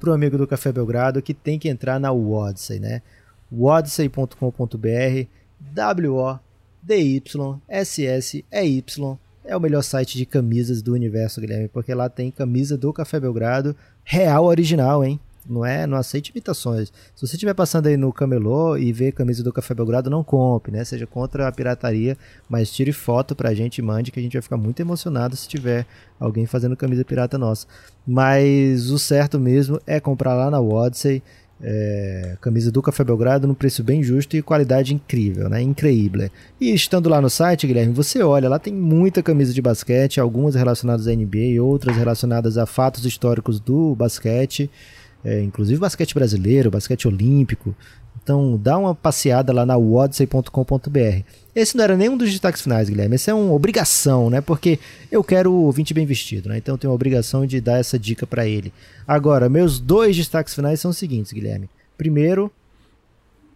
pro 0.00 0.12
amigo 0.12 0.36
do 0.36 0.46
Café 0.46 0.72
Belgrado 0.72 1.22
que 1.22 1.32
tem 1.32 1.58
que 1.58 1.68
entrar 1.68 2.00
na 2.00 2.10
Wodsey, 2.10 2.80
né? 2.80 3.00
wodsey.com.br 3.52 5.28
W-O 5.60 6.38
D-Y-S-S-E-Y. 6.82 8.44
É 9.44 9.56
o 9.56 9.60
melhor 9.60 9.82
site 9.82 10.18
de 10.18 10.26
camisas 10.26 10.82
do 10.82 10.92
universo, 10.94 11.40
Guilherme, 11.40 11.68
porque 11.68 11.94
lá 11.94 12.08
tem 12.08 12.30
camisa 12.30 12.76
do 12.76 12.92
Café 12.92 13.20
Belgrado 13.20 13.76
real 14.02 14.44
original, 14.46 15.04
hein? 15.04 15.20
Não 15.46 15.64
é, 15.64 15.86
não 15.86 15.98
aceite 15.98 16.30
imitações. 16.30 16.90
Se 17.14 17.26
você 17.26 17.34
estiver 17.36 17.52
passando 17.52 17.86
aí 17.86 17.96
no 17.96 18.12
camelô 18.12 18.78
e 18.78 18.92
ver 18.92 19.12
camisa 19.12 19.42
do 19.42 19.52
Café 19.52 19.74
Belgrado, 19.74 20.08
não 20.08 20.24
compre, 20.24 20.72
né? 20.72 20.82
Seja 20.84 21.06
contra 21.06 21.46
a 21.46 21.52
pirataria, 21.52 22.16
mas 22.48 22.72
tire 22.72 22.92
foto 22.92 23.36
pra 23.36 23.52
gente 23.52 23.78
e 23.78 23.82
mande 23.82 24.10
que 24.10 24.18
a 24.18 24.22
gente 24.22 24.32
vai 24.32 24.42
ficar 24.42 24.56
muito 24.56 24.80
emocionado 24.80 25.36
se 25.36 25.46
tiver 25.46 25.86
alguém 26.18 26.46
fazendo 26.46 26.76
camisa 26.76 27.04
pirata 27.04 27.36
nossa. 27.36 27.66
Mas 28.06 28.90
o 28.90 28.98
certo 28.98 29.38
mesmo 29.38 29.78
é 29.86 30.00
comprar 30.00 30.34
lá 30.34 30.50
na 30.50 30.60
Odyssey. 30.60 31.22
É, 31.66 32.36
camisa 32.40 32.70
do 32.70 32.82
Café 32.82 33.04
Belgrado 33.04 33.46
num 33.46 33.54
preço 33.54 33.82
bem 33.82 34.02
justo 34.02 34.36
e 34.36 34.42
qualidade 34.42 34.92
incrível, 34.92 35.48
né? 35.48 35.62
Increíble. 35.62 36.30
E 36.60 36.74
estando 36.74 37.08
lá 37.08 37.20
no 37.20 37.30
site, 37.30 37.66
Guilherme, 37.66 37.92
você 37.92 38.22
olha, 38.22 38.48
lá 38.48 38.58
tem 38.58 38.74
muita 38.74 39.22
camisa 39.22 39.54
de 39.54 39.62
basquete, 39.62 40.20
algumas 40.20 40.56
relacionadas 40.56 41.06
à 41.06 41.14
NBA, 41.14 41.62
outras 41.62 41.96
relacionadas 41.96 42.58
a 42.58 42.66
fatos 42.66 43.06
históricos 43.06 43.60
do 43.60 43.94
basquete, 43.94 44.68
é, 45.24 45.42
inclusive 45.42 45.80
basquete 45.80 46.14
brasileiro, 46.14 46.70
basquete 46.70 47.08
olímpico. 47.08 47.74
Então 48.22 48.58
dá 48.62 48.78
uma 48.78 48.94
passeada 48.94 49.52
lá 49.52 49.66
na 49.66 49.76
odyssey.com.br. 49.76 51.22
Esse 51.54 51.76
não 51.76 51.84
era 51.84 51.96
nenhum 51.96 52.16
dos 52.16 52.30
destaques 52.30 52.62
finais, 52.62 52.88
Guilherme. 52.88 53.16
Esse 53.16 53.30
é 53.30 53.34
uma 53.34 53.52
obrigação, 53.52 54.30
né? 54.30 54.40
Porque 54.40 54.78
eu 55.10 55.22
quero 55.22 55.52
o 55.52 55.64
ouvinte 55.64 55.94
bem 55.94 56.06
vestido, 56.06 56.48
né? 56.48 56.58
Então 56.58 56.74
eu 56.74 56.78
tenho 56.78 56.92
a 56.92 56.94
obrigação 56.94 57.46
de 57.46 57.60
dar 57.60 57.78
essa 57.78 57.98
dica 57.98 58.26
para 58.26 58.46
ele. 58.46 58.72
Agora, 59.06 59.48
meus 59.48 59.78
dois 59.80 60.16
destaques 60.16 60.54
finais 60.54 60.80
são 60.80 60.90
os 60.90 60.98
seguintes, 60.98 61.32
Guilherme. 61.32 61.68
Primeiro, 61.96 62.50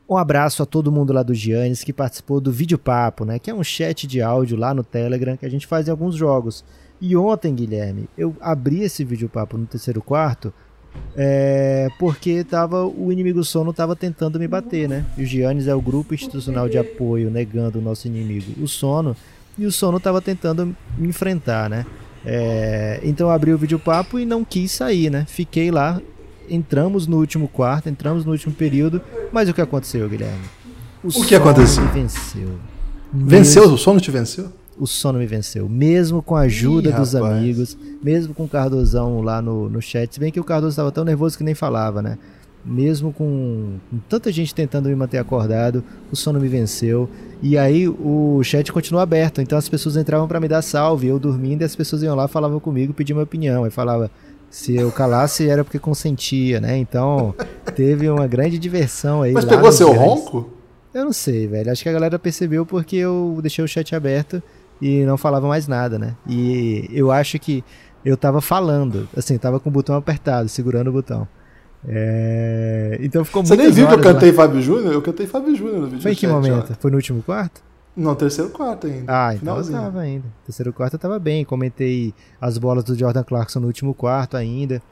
um 0.08 0.16
abraço 0.16 0.62
a 0.62 0.66
todo 0.66 0.92
mundo 0.92 1.12
lá 1.12 1.22
do 1.22 1.34
Giannis 1.34 1.84
que 1.84 1.92
participou 1.92 2.40
do 2.40 2.52
Vídeo 2.52 2.78
Papo, 2.78 3.24
né? 3.24 3.38
Que 3.38 3.50
é 3.50 3.54
um 3.54 3.64
chat 3.64 4.06
de 4.06 4.22
áudio 4.22 4.56
lá 4.56 4.72
no 4.72 4.84
Telegram 4.84 5.36
que 5.36 5.46
a 5.46 5.50
gente 5.50 5.66
faz 5.66 5.88
em 5.88 5.90
alguns 5.90 6.14
jogos. 6.14 6.64
E 7.00 7.16
ontem, 7.16 7.54
Guilherme, 7.54 8.08
eu 8.16 8.36
abri 8.40 8.82
esse 8.82 9.04
Vídeo 9.04 9.28
Papo 9.28 9.56
no 9.56 9.66
terceiro 9.66 10.02
quarto 10.02 10.52
é, 11.16 11.88
porque 11.98 12.44
tava, 12.44 12.86
o 12.86 13.12
inimigo 13.12 13.42
sono 13.42 13.70
estava 13.70 13.96
tentando 13.96 14.38
me 14.38 14.46
bater, 14.46 14.88
né? 14.88 15.04
E 15.16 15.22
o 15.22 15.26
Giannis 15.26 15.66
é 15.66 15.74
o 15.74 15.80
grupo 15.80 16.14
institucional 16.14 16.68
de 16.68 16.78
apoio 16.78 17.30
negando 17.30 17.78
o 17.78 17.82
nosso 17.82 18.06
inimigo, 18.06 18.62
o 18.62 18.68
sono, 18.68 19.16
e 19.58 19.66
o 19.66 19.72
sono 19.72 19.96
estava 19.96 20.20
tentando 20.20 20.76
me 20.96 21.08
enfrentar, 21.08 21.68
né? 21.68 21.84
É, 22.24 23.00
então 23.02 23.30
abri 23.30 23.52
o 23.52 23.58
vídeo 23.58 23.78
papo 23.78 24.18
e 24.18 24.24
não 24.24 24.44
quis 24.44 24.70
sair, 24.70 25.10
né? 25.10 25.24
Fiquei 25.28 25.70
lá, 25.70 26.00
entramos 26.48 27.06
no 27.06 27.18
último 27.18 27.48
quarto, 27.48 27.88
entramos 27.88 28.24
no 28.24 28.32
último 28.32 28.54
período, 28.54 29.00
mas 29.32 29.48
o 29.48 29.54
que 29.54 29.60
aconteceu, 29.60 30.08
Guilherme? 30.08 30.44
O, 31.02 31.08
o 31.08 31.24
que 31.24 31.34
aconteceu? 31.34 31.86
venceu. 31.88 32.58
Venceu? 33.12 33.72
O 33.72 33.78
sono 33.78 34.00
te 34.00 34.10
venceu? 34.10 34.52
O 34.78 34.86
sono 34.86 35.18
me 35.18 35.26
venceu. 35.26 35.68
Mesmo 35.68 36.22
com 36.22 36.36
a 36.36 36.42
ajuda 36.42 36.90
Ih, 36.90 36.92
dos 36.92 37.12
rapaz. 37.12 37.36
amigos, 37.36 37.78
mesmo 38.02 38.34
com 38.34 38.44
o 38.44 38.48
Cardozão 38.48 39.20
lá 39.20 39.42
no, 39.42 39.68
no 39.68 39.82
chat, 39.82 40.14
se 40.14 40.20
bem 40.20 40.30
que 40.30 40.40
o 40.40 40.44
Cardoso 40.44 40.70
estava 40.70 40.92
tão 40.92 41.04
nervoso 41.04 41.36
que 41.36 41.44
nem 41.44 41.54
falava, 41.54 42.00
né? 42.02 42.18
mesmo 42.64 43.12
com, 43.12 43.78
com, 43.90 43.98
tanta 44.08 44.30
gente 44.30 44.54
tentando 44.54 44.88
me 44.88 44.94
manter 44.94 45.18
acordado, 45.18 45.82
o 46.12 46.16
sono 46.16 46.38
me 46.38 46.48
venceu. 46.48 47.08
E 47.42 47.56
aí 47.56 47.88
o 47.88 48.40
chat 48.42 48.72
continuou 48.72 49.02
aberto, 49.02 49.40
então 49.40 49.56
as 49.56 49.68
pessoas 49.68 49.96
entravam 49.96 50.28
para 50.28 50.40
me 50.40 50.48
dar 50.48 50.62
salve, 50.62 51.06
eu 51.06 51.18
dormindo, 51.18 51.62
e 51.62 51.64
as 51.64 51.74
pessoas 51.74 52.02
iam 52.02 52.14
lá, 52.14 52.28
falavam 52.28 52.60
comigo, 52.60 52.92
pediam 52.92 53.16
minha 53.16 53.24
opinião, 53.24 53.64
aí 53.64 53.70
falava 53.70 54.10
se 54.50 54.74
eu 54.74 54.90
calasse 54.90 55.48
era 55.48 55.62
porque 55.62 55.78
consentia, 55.78 56.60
né? 56.60 56.76
Então 56.78 57.34
teve 57.74 58.08
uma 58.08 58.26
grande 58.26 58.58
diversão 58.58 59.22
aí. 59.22 59.32
Mas 59.32 59.44
pegou 59.44 59.70
seu 59.72 59.92
ronco? 59.92 60.50
Eu 60.92 61.04
não 61.04 61.12
sei, 61.12 61.46
velho. 61.46 61.70
Acho 61.70 61.82
que 61.82 61.88
a 61.88 61.92
galera 61.92 62.18
percebeu 62.18 62.64
porque 62.64 62.96
eu 62.96 63.38
deixei 63.42 63.64
o 63.64 63.68
chat 63.68 63.94
aberto 63.94 64.42
e 64.80 65.04
não 65.04 65.16
falava 65.16 65.46
mais 65.48 65.66
nada, 65.66 65.98
né? 65.98 66.14
E 66.26 66.88
eu 66.90 67.10
acho 67.10 67.38
que 67.38 67.64
eu 68.04 68.16
tava 68.16 68.40
falando, 68.40 69.08
assim, 69.16 69.36
tava 69.38 69.58
com 69.58 69.68
o 69.68 69.72
botão 69.72 69.96
apertado, 69.96 70.48
segurando 70.48 70.88
o 70.88 70.92
botão. 70.92 71.26
É... 71.86 72.98
Então 73.00 73.24
ficou 73.24 73.42
muito. 73.42 73.54
Você 73.54 73.62
nem 73.62 73.70
viu 73.70 73.86
que 73.86 73.94
eu 73.94 74.00
cantei 74.00 74.30
lá. 74.30 74.36
Fábio 74.36 74.60
Júnior? 74.60 74.92
Eu 74.92 75.02
cantei 75.02 75.26
Fábio 75.26 75.54
Júnior 75.54 75.80
no 75.80 75.86
vídeo. 75.86 76.02
Foi 76.02 76.12
em 76.12 76.14
que 76.14 76.22
chat, 76.22 76.30
momento? 76.30 76.76
Foi 76.80 76.90
no 76.90 76.96
último 76.96 77.22
quarto? 77.22 77.62
No 77.96 78.14
terceiro 78.14 78.50
quarto 78.50 78.86
ainda. 78.86 79.04
Ah, 79.08 79.34
então 79.34 79.56
eu 79.56 79.70
tava 79.70 80.00
ainda. 80.00 80.24
Terceiro 80.44 80.72
quarto 80.72 80.94
eu 80.94 80.98
tava 80.98 81.18
bem. 81.18 81.44
Comentei 81.44 82.14
as 82.40 82.58
bolas 82.58 82.84
do 82.84 82.96
Jordan 82.96 83.24
Clarkson 83.24 83.60
no 83.60 83.66
último 83.66 83.94
quarto 83.94 84.36
ainda. 84.36 84.82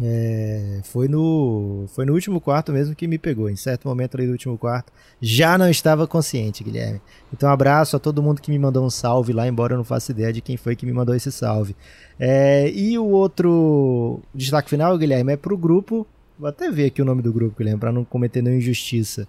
É, 0.00 0.80
foi 0.84 1.08
no 1.08 1.86
foi 1.88 2.04
no 2.06 2.12
último 2.14 2.40
quarto 2.40 2.72
mesmo 2.72 2.94
que 2.94 3.08
me 3.08 3.18
pegou. 3.18 3.50
Em 3.50 3.56
certo 3.56 3.88
momento 3.88 4.16
ali 4.16 4.26
do 4.26 4.32
último 4.32 4.56
quarto, 4.56 4.92
já 5.20 5.58
não 5.58 5.68
estava 5.68 6.06
consciente, 6.06 6.62
Guilherme. 6.62 7.00
Então, 7.32 7.48
um 7.48 7.52
abraço 7.52 7.96
a 7.96 7.98
todo 7.98 8.22
mundo 8.22 8.40
que 8.40 8.50
me 8.50 8.58
mandou 8.58 8.84
um 8.84 8.90
salve 8.90 9.32
lá, 9.32 9.48
embora 9.48 9.74
eu 9.74 9.76
não 9.76 9.84
faça 9.84 10.12
ideia 10.12 10.32
de 10.32 10.40
quem 10.40 10.56
foi 10.56 10.76
que 10.76 10.86
me 10.86 10.92
mandou 10.92 11.14
esse 11.14 11.32
salve. 11.32 11.74
É, 12.18 12.70
e 12.70 12.96
o 12.98 13.06
outro 13.06 14.20
destaque 14.34 14.70
final, 14.70 14.96
Guilherme, 14.96 15.32
é 15.32 15.36
pro 15.36 15.56
grupo. 15.58 16.06
Vou 16.38 16.48
até 16.48 16.70
ver 16.70 16.86
aqui 16.86 17.02
o 17.02 17.04
nome 17.04 17.20
do 17.20 17.32
grupo, 17.32 17.56
Guilherme, 17.58 17.80
para 17.80 17.90
não 17.90 18.04
cometer 18.04 18.40
nenhuma 18.40 18.60
injustiça. 18.62 19.26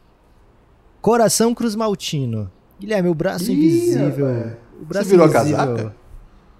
Coração 1.01 1.55
Cruz 1.55 1.75
Maltino. 1.75 2.51
Guilherme, 2.79 3.09
o 3.09 3.15
braço 3.15 3.51
Ih, 3.51 3.53
invisível. 3.53 4.27
O 4.81 4.85
braço 4.85 5.05
Você 5.09 5.11
virou 5.11 5.27
invisível. 5.27 5.57
casaca? 5.57 5.95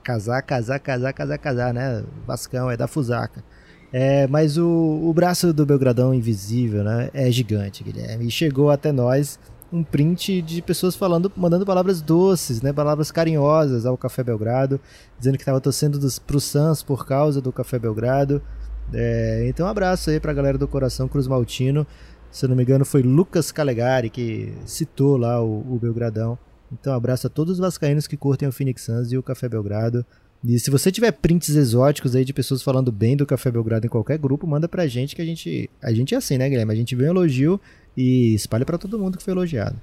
Casar, 0.04 0.42
casar, 0.42 0.80
casar, 0.80 1.14
casar, 1.14 1.38
casar, 1.38 1.74
né? 1.74 2.04
Vascão, 2.26 2.72
é 2.72 2.76
da 2.76 2.88
Fusaca. 2.88 3.44
É, 3.92 4.28
mas 4.28 4.58
o, 4.58 4.68
o 4.68 5.14
braço 5.14 5.52
do 5.52 5.66
Belgradão 5.66 6.14
invisível, 6.14 6.84
né? 6.84 7.10
É 7.14 7.32
gigante, 7.32 7.84
Guilherme. 7.84 8.28
E 8.28 8.32
chegou 8.32 8.70
até 8.70 8.92
nós 8.92 9.40
um 9.72 9.84
print 9.84 10.42
de 10.42 10.62
pessoas 10.62 10.96
falando, 10.96 11.32
mandando 11.36 11.66
palavras 11.66 12.02
doces, 12.02 12.62
né? 12.62 12.74
Palavras 12.74 13.12
carinhosas 13.12 13.86
ao 13.86 13.98
Café 13.98 14.24
Belgrado, 14.24 14.80
dizendo 15.18 15.38
que 15.38 15.42
estava 15.42 15.62
torcendo 15.62 16.00
dos, 16.00 16.20
pro 16.20 16.40
Sans 16.40 16.84
por 16.84 17.06
causa 17.06 17.42
do 17.42 17.52
Café 17.52 17.78
Belgrado. 17.80 18.42
É, 18.94 19.46
então 19.48 19.68
um 19.68 19.70
abraço 19.70 20.10
aí 20.10 20.20
pra 20.20 20.34
galera 20.34 20.58
do 20.58 20.68
Coração 20.68 21.08
Cruz 21.08 21.28
Maltino. 21.28 21.86
Se 22.32 22.46
eu 22.46 22.50
não 22.50 22.56
me 22.56 22.64
engano, 22.64 22.86
foi 22.86 23.02
Lucas 23.02 23.52
Calegari 23.52 24.10
que 24.10 24.54
citou 24.66 25.18
lá 25.18 25.42
o, 25.42 25.76
o 25.76 25.80
Belgradão. 25.80 26.38
Então 26.72 26.94
um 26.94 26.96
abraço 26.96 27.28
a 27.28 27.30
todos 27.30 27.54
os 27.54 27.60
vascaínos 27.60 28.08
que 28.08 28.18
curtem 28.18 28.48
o 28.48 28.52
Phoenix 28.52 28.84
Suns 28.84 29.12
e 29.12 29.18
o 29.18 29.24
Café 29.24 29.50
Belgrado. 29.50 30.06
E 30.44 30.58
se 30.58 30.72
você 30.72 30.92
tiver 30.92 31.12
prints 31.12 31.50
exóticos 31.50 32.16
aí 32.16 32.24
de 32.24 32.34
pessoas 32.34 32.64
falando 32.64 32.92
bem 32.92 33.18
do 33.18 33.26
Café 33.26 33.52
Belgrado 33.52 33.86
em 33.86 33.90
qualquer 33.90 34.18
grupo, 34.18 34.48
manda 34.48 34.70
pra 34.70 34.88
gente 34.88 35.16
que 35.16 35.22
a 35.22 35.26
gente. 35.26 35.70
A 35.82 35.92
gente 35.92 36.16
é 36.16 36.18
assim, 36.18 36.38
né, 36.38 36.50
Guilherme? 36.50 36.72
A 36.72 36.78
gente 36.78 36.96
vê 36.96 37.06
um 37.06 37.12
elogio 37.12 37.60
e 37.96 38.34
espalha 38.34 38.66
para 38.66 38.78
todo 38.78 38.98
mundo 38.98 39.18
que 39.18 39.24
foi 39.24 39.34
elogiado. 39.34 39.76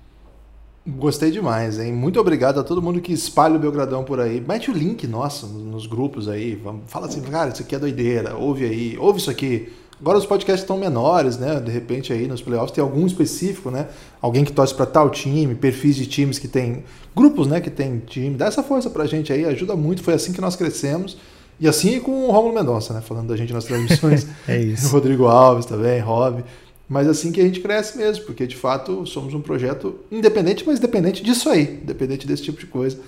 Gostei 0.87 1.33
demais, 1.33 1.81
hein? 1.81 1.92
Muito 1.92 2.19
obrigado 2.21 2.61
a 2.61 2.62
todo 2.62 2.81
mundo 2.81 3.01
que 3.01 3.12
espalha 3.12 3.57
o 3.57 3.59
Belgradão 3.59 4.05
por 4.05 4.21
aí. 4.21 4.40
Mete 4.40 4.71
o 4.71 4.75
link 4.75 5.07
nosso 5.07 5.47
nos 5.47 5.87
grupos 5.87 6.29
aí. 6.29 6.62
Fala 6.87 7.07
assim, 7.07 7.21
cara, 7.23 7.51
isso 7.51 7.62
aqui 7.62 7.75
é 7.75 7.79
doideira. 7.79 8.37
Ouve 8.37 8.64
aí, 8.64 8.97
ouve 8.97 9.19
isso 9.19 9.31
aqui. 9.31 9.73
Agora 10.01 10.16
os 10.16 10.27
podcasts 10.27 10.62
estão 10.62 10.79
menores, 10.79 11.38
né? 11.38 11.59
De 11.59 11.73
repente 11.73 12.12
aí 12.12 12.29
nos 12.29 12.40
playoffs 12.40 12.71
tem 12.71 12.83
algum 12.83 13.05
específico, 13.07 13.71
né? 13.71 13.88
Alguém 14.23 14.45
que 14.45 14.53
torce 14.53 14.75
para 14.75 14.87
tal 14.87 15.11
time, 15.11 15.55
perfis 15.55 15.97
de 15.97 16.07
times 16.07 16.38
que 16.38 16.47
tem 16.47 16.85
grupos, 17.17 17.47
né? 17.47 17.61
Que 17.61 17.71
tem 17.71 17.99
time. 18.07 18.37
Dá 18.37 18.47
essa 18.47 18.63
força 18.63 18.91
pra 18.91 19.07
gente 19.07 19.33
aí, 19.33 19.47
ajuda 19.47 19.75
muito. 19.75 20.03
Foi 20.03 20.13
assim 20.13 20.33
que 20.33 20.41
nós 20.41 20.55
crescemos. 20.55 21.17
E 21.59 21.67
assim 21.67 21.99
com 21.99 22.29
o 22.29 22.31
Romulo 22.31 22.55
Mendonça, 22.55 22.93
né? 22.93 23.01
Falando 23.01 23.29
da 23.29 23.37
gente 23.37 23.53
nas 23.53 23.65
transmissões. 23.65 24.27
é 24.47 24.61
isso. 24.61 24.89
Rodrigo 24.89 25.27
Alves 25.27 25.65
também, 25.65 25.99
Rob. 26.01 26.45
Mas 26.89 27.09
assim 27.09 27.33
que 27.33 27.41
a 27.41 27.45
gente 27.45 27.61
cresce 27.61 27.99
mesmo, 27.99 28.25
porque 28.27 28.47
de 28.47 28.55
fato 28.55 29.05
somos 29.07 29.35
um 29.35 29.41
projeto 29.41 29.97
independente, 30.13 30.63
mas 30.65 30.79
dependente 30.79 31.21
disso 31.21 31.49
aí, 31.49 31.65
dependente 31.83 32.27
desse 32.27 32.45
tipo 32.45 32.61
de 32.61 32.67
coisa. 32.67 32.99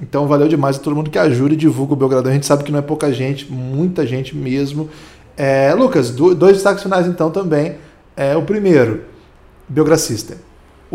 Então 0.00 0.26
valeu 0.26 0.48
demais 0.48 0.76
a 0.76 0.78
todo 0.78 0.96
mundo 0.96 1.10
que 1.10 1.18
ajuda 1.18 1.52
e 1.52 1.56
divulga 1.56 1.92
o 1.92 1.96
Belgradão. 1.96 2.30
A 2.30 2.34
gente 2.34 2.46
sabe 2.46 2.64
que 2.64 2.72
não 2.72 2.78
é 2.78 2.82
pouca 2.82 3.12
gente, 3.12 3.50
muita 3.52 4.06
gente 4.06 4.34
mesmo. 4.34 4.88
É, 5.36 5.74
Lucas, 5.74 6.10
dois 6.10 6.54
destaques 6.54 6.82
finais 6.82 7.06
então 7.06 7.30
também. 7.30 7.76
É, 8.16 8.34
o 8.34 8.42
primeiro, 8.42 9.02
Belgra 9.68 9.98
System. 9.98 10.38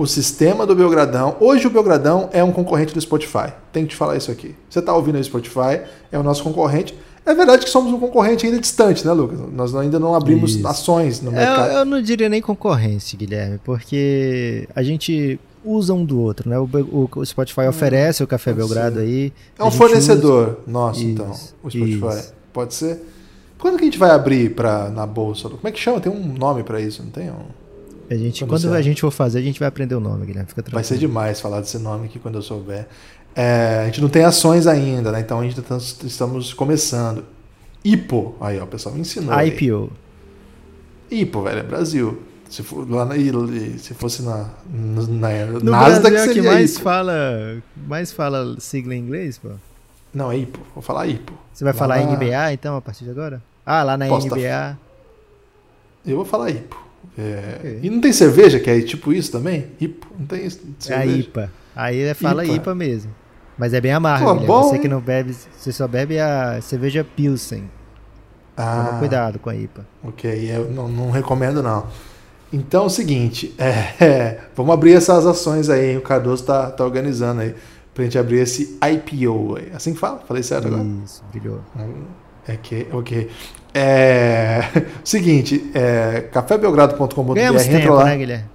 O 0.02 0.08
sistema 0.08 0.66
do 0.66 0.74
Belgradão. 0.74 1.38
Hoje 1.40 1.68
o 1.68 1.70
Belgradão 1.70 2.28
é 2.34 2.44
um 2.44 2.52
concorrente 2.52 2.92
do 2.92 3.00
Spotify. 3.00 3.54
Tem 3.72 3.84
que 3.84 3.92
te 3.92 3.96
falar 3.96 4.18
isso 4.18 4.32
aqui. 4.32 4.56
Você 4.68 4.80
está 4.80 4.96
ouvindo 4.96 5.20
o 5.20 5.24
Spotify, 5.24 5.82
é 6.12 6.18
o 6.18 6.24
nosso 6.24 6.44
concorrente. 6.44 6.98
É 7.24 7.36
verdade 7.36 7.64
que 7.64 7.70
somos 7.70 7.94
um 7.94 8.00
concorrente 8.00 8.44
ainda 8.44 8.60
distante, 8.60 9.06
né, 9.06 9.14
Lucas? 9.14 9.38
Nós 9.54 9.76
ainda 9.76 10.00
não 10.00 10.16
abrimos 10.16 10.56
isso. 10.56 10.68
ações 10.68 11.22
no 11.22 11.32
mercado. 11.32 11.70
Eu, 11.70 11.78
eu 11.78 11.86
não 11.86 12.02
diria 12.02 12.28
nem 12.30 12.42
concorrência, 12.42 13.16
Guilherme, 13.16 13.60
porque 13.64 14.68
a 14.76 14.82
gente 14.82 15.40
usa 15.64 15.94
um 15.94 16.04
do 16.04 16.20
outro, 16.20 16.50
né? 16.50 16.58
O, 16.58 16.64
o, 16.64 17.10
o 17.18 17.24
Spotify 17.24 17.62
hum, 17.62 17.70
oferece 17.70 18.24
o 18.24 18.28
Café 18.28 18.54
Belgrado 18.54 18.96
ser. 18.96 19.02
aí. 19.02 19.32
É 19.60 19.64
um 19.64 19.70
fornecedor 19.70 20.48
usa... 20.48 20.58
nosso, 20.66 21.04
então, 21.04 21.30
isso, 21.30 21.54
então, 21.60 21.68
o 21.68 21.70
Spotify. 21.70 22.20
Isso. 22.20 22.34
Pode 22.52 22.74
ser? 22.74 23.04
Quando 23.60 23.78
que 23.78 23.84
a 23.84 23.86
gente 23.86 24.00
vai 24.00 24.10
abrir 24.10 24.56
pra, 24.56 24.90
na 24.90 25.06
bolsa? 25.06 25.48
Como 25.48 25.62
é 25.64 25.72
que 25.72 25.80
chama? 25.80 26.02
Tem 26.02 26.12
um 26.12 26.34
nome 26.34 26.64
para 26.64 26.82
isso, 26.82 27.04
não 27.04 27.12
tem? 27.12 27.30
Um... 27.30 27.61
A 28.12 28.16
gente, 28.16 28.46
quando, 28.46 28.62
quando 28.64 28.74
a 28.74 28.82
gente 28.82 29.00
for 29.00 29.10
fazer, 29.10 29.40
a 29.40 29.42
gente 29.42 29.58
vai 29.58 29.70
aprender 29.70 29.96
o 29.96 30.00
nome, 30.02 30.26
Guilherme. 30.26 30.50
Fica 30.50 30.62
tranquilo. 30.62 30.76
Vai 30.76 30.84
ser 30.84 30.98
demais 30.98 31.40
falar 31.40 31.62
desse 31.62 31.80
nome 31.80 32.08
aqui 32.08 32.20
quando 32.20 32.36
eu 32.36 32.42
souber. 32.42 32.86
É, 33.34 33.84
a 33.84 33.86
gente 33.86 34.02
não 34.02 34.10
tem 34.10 34.26
ações 34.26 34.68
ainda, 34.68 35.14
né? 35.14 35.22
Então 35.22 35.40
a 35.40 35.44
gente 35.44 35.62
tá, 35.62 35.78
estamos 35.78 36.54
começando. 36.54 37.24
IPO. 37.86 38.36
Aí, 38.42 38.60
ó, 38.60 38.66
o 38.66 38.68
pessoal 38.68 38.94
me 38.94 39.00
ensinou. 39.00 39.34
IPO. 39.42 39.90
Aí. 41.10 41.22
IPO, 41.22 41.42
velho, 41.42 41.60
é 41.60 41.64
Brasil. 41.64 42.22
Se, 42.50 42.62
for, 42.64 42.86
lá 42.92 43.06
na, 43.06 43.16
se 43.78 43.94
fosse 43.94 44.24
na, 44.24 44.50
na, 44.70 45.08
na 45.08 45.46
no 45.46 45.72
Nasdaq, 45.72 46.14
Brasil 46.14 46.32
é 46.32 46.34
que 46.34 46.42
mais 46.42 46.74
IPO. 46.74 46.84
fala, 46.84 47.64
mais 47.88 48.12
fala 48.12 48.60
sigla 48.60 48.94
em 48.94 49.00
inglês, 49.00 49.38
pô? 49.38 49.52
Não, 50.14 50.30
é 50.30 50.38
IPO. 50.38 50.60
Vou 50.76 50.84
falar 50.84 51.08
IPO. 51.08 51.34
Você 51.54 51.64
vai 51.64 51.72
lá 51.72 51.80
falar 51.80 52.06
na... 52.06 52.12
NBA, 52.12 52.52
então, 52.52 52.76
a 52.76 52.82
partir 52.82 53.06
de 53.06 53.10
agora? 53.10 53.42
Ah, 53.66 53.84
lá 53.84 53.96
na 53.96 54.08
Posta. 54.08 54.36
NBA. 54.36 54.78
Eu 56.06 56.18
vou 56.18 56.26
falar 56.26 56.50
IPO. 56.50 56.91
É... 57.18 57.56
Okay. 57.60 57.80
E 57.84 57.90
não 57.90 58.02
tem 58.02 58.14
cerveja 58.14 58.60
que 58.60 58.70
é 58.70 58.82
tipo 58.82 59.12
isso 59.12 59.32
também? 59.32 59.68
IPO. 59.80 60.08
Não 60.20 60.26
tem 60.26 60.50
cerveja. 60.50 60.94
É 60.94 60.96
a 60.96 61.06
IPA. 61.06 61.52
Aí 61.76 62.14
fala 62.14 62.46
IPA, 62.46 62.56
IPA 62.56 62.76
mesmo. 62.76 63.12
Mas 63.58 63.74
é 63.74 63.82
bem 63.82 63.94
amargo. 63.94 64.46
Pô, 64.46 64.64
você 64.64 64.80
que 64.80 64.88
não 64.88 65.00
bebe, 65.00 65.36
você 65.56 65.72
só 65.72 65.88
bebe 65.88 66.20
a 66.20 66.60
cerveja 66.62 67.04
Pilsen. 67.04 67.70
Ah, 68.58 68.86
Toma 68.86 69.00
cuidado 69.00 69.40
com 69.40 69.50
a 69.50 69.56
IPA. 69.56 69.86
Ok, 70.04 70.52
eu 70.52 70.70
não, 70.72 70.88
não 70.88 71.12
recomendo 71.12 71.62
não. 71.62 71.88
Então 72.52 72.84
é 72.84 72.86
o 72.88 72.90
seguinte, 72.90 73.54
é, 73.60 74.04
é, 74.04 74.40
vamos 74.56 74.74
abrir 74.74 74.94
essas 74.94 75.26
ações 75.26 75.70
aí, 75.70 75.96
o 75.96 76.02
Cardoso 76.02 76.44
tá, 76.44 76.70
tá 76.70 76.84
organizando 76.84 77.42
aí, 77.42 77.56
pra 77.94 78.04
gente 78.04 78.18
abrir 78.18 78.40
esse 78.40 78.78
IPO 78.82 79.58
aí. 79.58 79.72
Assim 79.74 79.94
que 79.94 80.00
fala? 80.00 80.20
Falei 80.28 80.44
certo 80.44 80.68
agora? 80.68 80.84
Isso, 81.06 81.24
brilhou. 81.32 81.62
É 82.48 82.58
que, 82.58 82.88
ok. 82.92 83.30
É, 83.74 84.64
seguinte, 85.04 85.72
é, 85.74 86.28
cafébelgrado.com.br, 86.32 87.40
entra 87.40 87.94
lá. 87.94 88.06
Né, 88.06 88.18
Guilherme? 88.18 88.46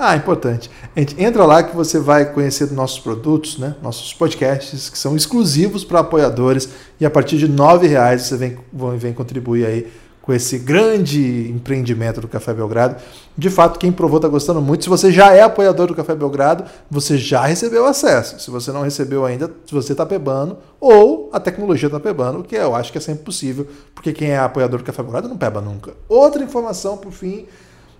Ah, 0.00 0.14
importante. 0.14 0.70
Gente 0.96 1.20
entra 1.20 1.44
lá 1.44 1.60
que 1.60 1.74
você 1.74 1.98
vai 1.98 2.32
conhecer 2.32 2.70
nossos 2.70 3.00
produtos, 3.00 3.58
né? 3.58 3.74
nossos 3.82 4.14
podcasts, 4.14 4.88
que 4.88 4.96
são 4.96 5.16
exclusivos 5.16 5.82
para 5.84 5.98
apoiadores. 5.98 6.68
E 7.00 7.04
a 7.04 7.10
partir 7.10 7.36
de 7.36 7.46
R$ 7.46 7.88
reais 7.88 8.22
você 8.22 8.36
vem, 8.36 8.56
vem 8.96 9.12
contribuir 9.12 9.66
aí 9.66 9.86
com 10.28 10.34
esse 10.34 10.58
grande 10.58 11.50
empreendimento 11.50 12.20
do 12.20 12.28
Café 12.28 12.52
Belgrado. 12.52 12.96
De 13.34 13.48
fato, 13.48 13.78
quem 13.78 13.90
provou 13.90 14.18
está 14.18 14.28
gostando 14.28 14.60
muito. 14.60 14.84
Se 14.84 14.90
você 14.90 15.10
já 15.10 15.32
é 15.32 15.40
apoiador 15.40 15.86
do 15.86 15.94
Café 15.94 16.14
Belgrado, 16.14 16.64
você 16.90 17.16
já 17.16 17.46
recebeu 17.46 17.86
acesso. 17.86 18.38
Se 18.38 18.50
você 18.50 18.70
não 18.70 18.82
recebeu 18.82 19.24
ainda, 19.24 19.50
você 19.72 19.92
está 19.92 20.04
pebando, 20.04 20.58
ou 20.78 21.30
a 21.32 21.40
tecnologia 21.40 21.86
está 21.86 21.98
pebando, 21.98 22.40
o 22.40 22.44
que 22.44 22.54
eu 22.54 22.74
acho 22.74 22.92
que 22.92 22.98
é 22.98 23.00
sempre 23.00 23.24
possível, 23.24 23.66
porque 23.94 24.12
quem 24.12 24.32
é 24.32 24.38
apoiador 24.38 24.80
do 24.80 24.84
Café 24.84 25.02
Belgrado 25.02 25.30
não 25.30 25.36
peba 25.38 25.62
nunca. 25.62 25.94
Outra 26.06 26.44
informação, 26.44 26.98
por 26.98 27.10
fim, 27.10 27.46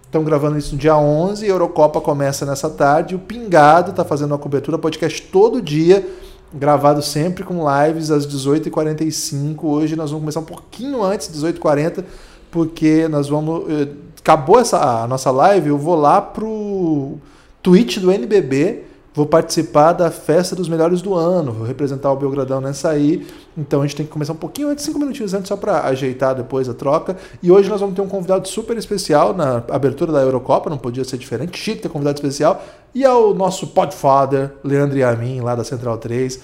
estão 0.05 0.23
gravando 0.23 0.59
isso 0.59 0.75
no 0.75 0.79
dia 0.79 0.99
11, 0.99 1.47
a 1.47 1.49
Eurocopa 1.49 1.99
começa 1.99 2.45
nessa 2.45 2.69
tarde, 2.69 3.15
o 3.15 3.19
Pingado 3.19 3.93
está 3.93 4.05
fazendo 4.05 4.33
uma 4.33 4.39
cobertura 4.39 4.77
podcast 4.77 5.23
todo 5.23 5.63
dia 5.63 6.07
gravado 6.53 7.03
sempre 7.03 7.45
com 7.45 7.65
lives 7.69 8.11
às 8.11 8.27
18h45. 8.27 9.65
Hoje 9.65 9.97
nós 9.97 10.11
vamos 10.11 10.23
começar 10.23 10.41
um 10.41 10.45
pouquinho 10.45 11.03
antes, 11.03 11.29
18h40, 11.29 12.05
porque 12.51 13.07
nós 13.09 13.29
vamos. 13.29 13.71
Eh, 13.71 13.89
acabou 14.21 14.59
essa 14.59 15.03
a 15.03 15.07
nossa 15.07 15.31
live, 15.31 15.69
eu 15.69 15.79
vou 15.79 15.95
lá 15.95 16.21
pro 16.21 17.19
Twitch 17.63 17.99
do 17.99 18.13
NBB, 18.13 18.85
vou 19.19 19.27
participar 19.27 19.95
da 19.95 20.13
festa 20.13 20.55
dos 20.55 20.69
melhores 20.69 21.03
do 21.03 21.13
ano, 21.13 21.53
vou 21.53 21.67
representar 21.67 22.13
o 22.13 22.15
Belgradão 22.15 22.61
nessa 22.61 22.91
aí. 22.91 23.27
Então 23.57 23.81
a 23.81 23.85
gente 23.85 23.97
tem 23.97 24.07
que 24.07 24.13
começar 24.13 24.33
um 24.33 24.37
pouquinho 24.37 24.69
antes, 24.69 24.85
cinco 24.85 24.97
minutinhos 24.97 25.35
antes, 25.35 25.49
só 25.49 25.57
para 25.57 25.81
ajeitar 25.89 26.37
depois 26.37 26.69
a 26.69 26.75
troca. 26.75 27.17
E 27.43 27.51
hoje 27.51 27.69
nós 27.69 27.81
vamos 27.81 27.97
ter 27.97 28.01
um 28.01 28.07
convidado 28.07 28.47
super 28.47 28.77
especial 28.77 29.35
na 29.35 29.57
abertura 29.71 30.13
da 30.13 30.21
Eurocopa, 30.21 30.71
não 30.71 30.79
podia 30.79 31.03
ser 31.03 31.19
diferente, 31.19 31.59
chique 31.59 31.83
ter 31.83 31.89
convidado 31.89 32.17
especial. 32.17 32.63
E 32.95 33.03
é 33.03 33.13
o 33.13 33.35
nosso 33.35 33.67
podfather, 33.67 34.53
Leandro 34.63 34.97
Yamin, 34.97 35.41
lá 35.41 35.57
da 35.57 35.65
Central 35.65 35.99
3, 35.99 36.39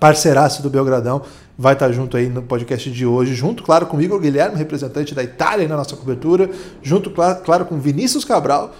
parceiraço 0.00 0.64
do 0.64 0.68
Belgradão 0.68 1.22
vai 1.58 1.72
estar 1.72 1.90
junto 1.90 2.16
aí 2.16 2.28
no 2.28 2.42
podcast 2.42 2.90
de 2.90 3.06
hoje, 3.06 3.34
junto, 3.34 3.62
claro, 3.62 3.86
com 3.86 3.96
o 3.96 4.02
Igor 4.02 4.20
Guilherme, 4.20 4.56
representante 4.56 5.14
da 5.14 5.22
Itália 5.22 5.66
na 5.66 5.76
nossa 5.76 5.96
cobertura, 5.96 6.50
junto, 6.82 7.10
claro, 7.10 7.64
com 7.64 7.78
Vinícius 7.78 8.24
Cabral, 8.24 8.74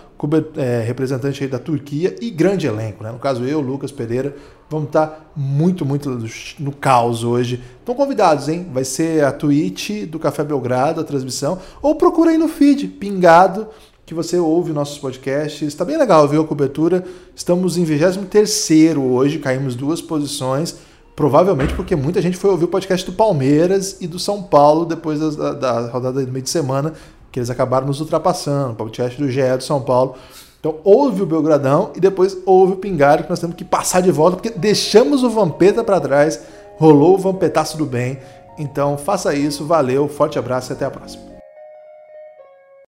é, 0.56 0.82
representante 0.86 1.42
aí 1.42 1.48
da 1.48 1.58
Turquia 1.58 2.14
e 2.20 2.30
grande 2.30 2.66
elenco, 2.66 3.02
né? 3.02 3.10
No 3.10 3.18
caso 3.18 3.44
eu, 3.44 3.60
Lucas 3.60 3.92
Pereira, 3.92 4.36
vamos 4.68 4.88
estar 4.88 5.32
muito, 5.34 5.84
muito 5.84 6.18
no 6.58 6.72
caos 6.72 7.24
hoje. 7.24 7.62
Estão 7.78 7.94
convidados, 7.94 8.48
hein? 8.48 8.66
Vai 8.72 8.84
ser 8.84 9.24
a 9.24 9.32
Twitch 9.32 10.06
do 10.06 10.18
Café 10.18 10.44
Belgrado, 10.44 11.00
a 11.00 11.04
transmissão, 11.04 11.58
ou 11.80 11.94
procura 11.94 12.30
aí 12.30 12.38
no 12.38 12.48
feed, 12.48 12.88
pingado, 12.88 13.68
que 14.04 14.14
você 14.14 14.38
ouve 14.38 14.72
nossos 14.72 14.98
podcasts. 14.98 15.62
Está 15.62 15.84
bem 15.84 15.96
legal, 15.96 16.28
viu 16.28 16.42
a 16.42 16.46
cobertura? 16.46 17.04
Estamos 17.34 17.76
em 17.76 17.84
23 17.84 18.68
hoje, 18.96 19.38
caímos 19.38 19.74
duas 19.74 20.00
posições. 20.00 20.76
Provavelmente 21.16 21.72
porque 21.72 21.96
muita 21.96 22.20
gente 22.20 22.36
foi 22.36 22.50
ouvir 22.50 22.66
o 22.66 22.68
podcast 22.68 23.10
do 23.10 23.16
Palmeiras 23.16 23.96
e 24.02 24.06
do 24.06 24.18
São 24.18 24.42
Paulo 24.42 24.84
depois 24.84 25.18
da, 25.34 25.54
da 25.54 25.88
rodada 25.88 26.22
do 26.22 26.30
meio 26.30 26.42
de 26.42 26.50
semana, 26.50 26.92
que 27.32 27.38
eles 27.38 27.48
acabaram 27.48 27.86
nos 27.86 28.00
ultrapassando. 28.00 28.72
O 28.72 28.76
podcast 28.76 29.18
do 29.18 29.30
GE 29.30 29.56
do 29.56 29.64
São 29.64 29.80
Paulo. 29.80 30.14
Então 30.60 30.76
ouve 30.84 31.22
o 31.22 31.26
Belgradão 31.26 31.90
e 31.96 32.00
depois 32.00 32.36
ouve 32.44 32.74
o 32.74 32.76
Pingário, 32.76 33.24
que 33.24 33.30
nós 33.30 33.40
temos 33.40 33.56
que 33.56 33.64
passar 33.64 34.02
de 34.02 34.10
volta, 34.10 34.36
porque 34.36 34.50
deixamos 34.50 35.22
o 35.22 35.30
Vampeta 35.30 35.82
para 35.82 36.00
trás, 36.00 36.42
rolou 36.76 37.14
o 37.14 37.18
Vampetaço 37.18 37.78
do 37.78 37.86
bem. 37.86 38.18
Então 38.58 38.98
faça 38.98 39.34
isso, 39.34 39.64
valeu, 39.64 40.08
forte 40.08 40.38
abraço 40.38 40.70
e 40.70 40.74
até 40.74 40.84
a 40.84 40.90
próxima. 40.90 41.35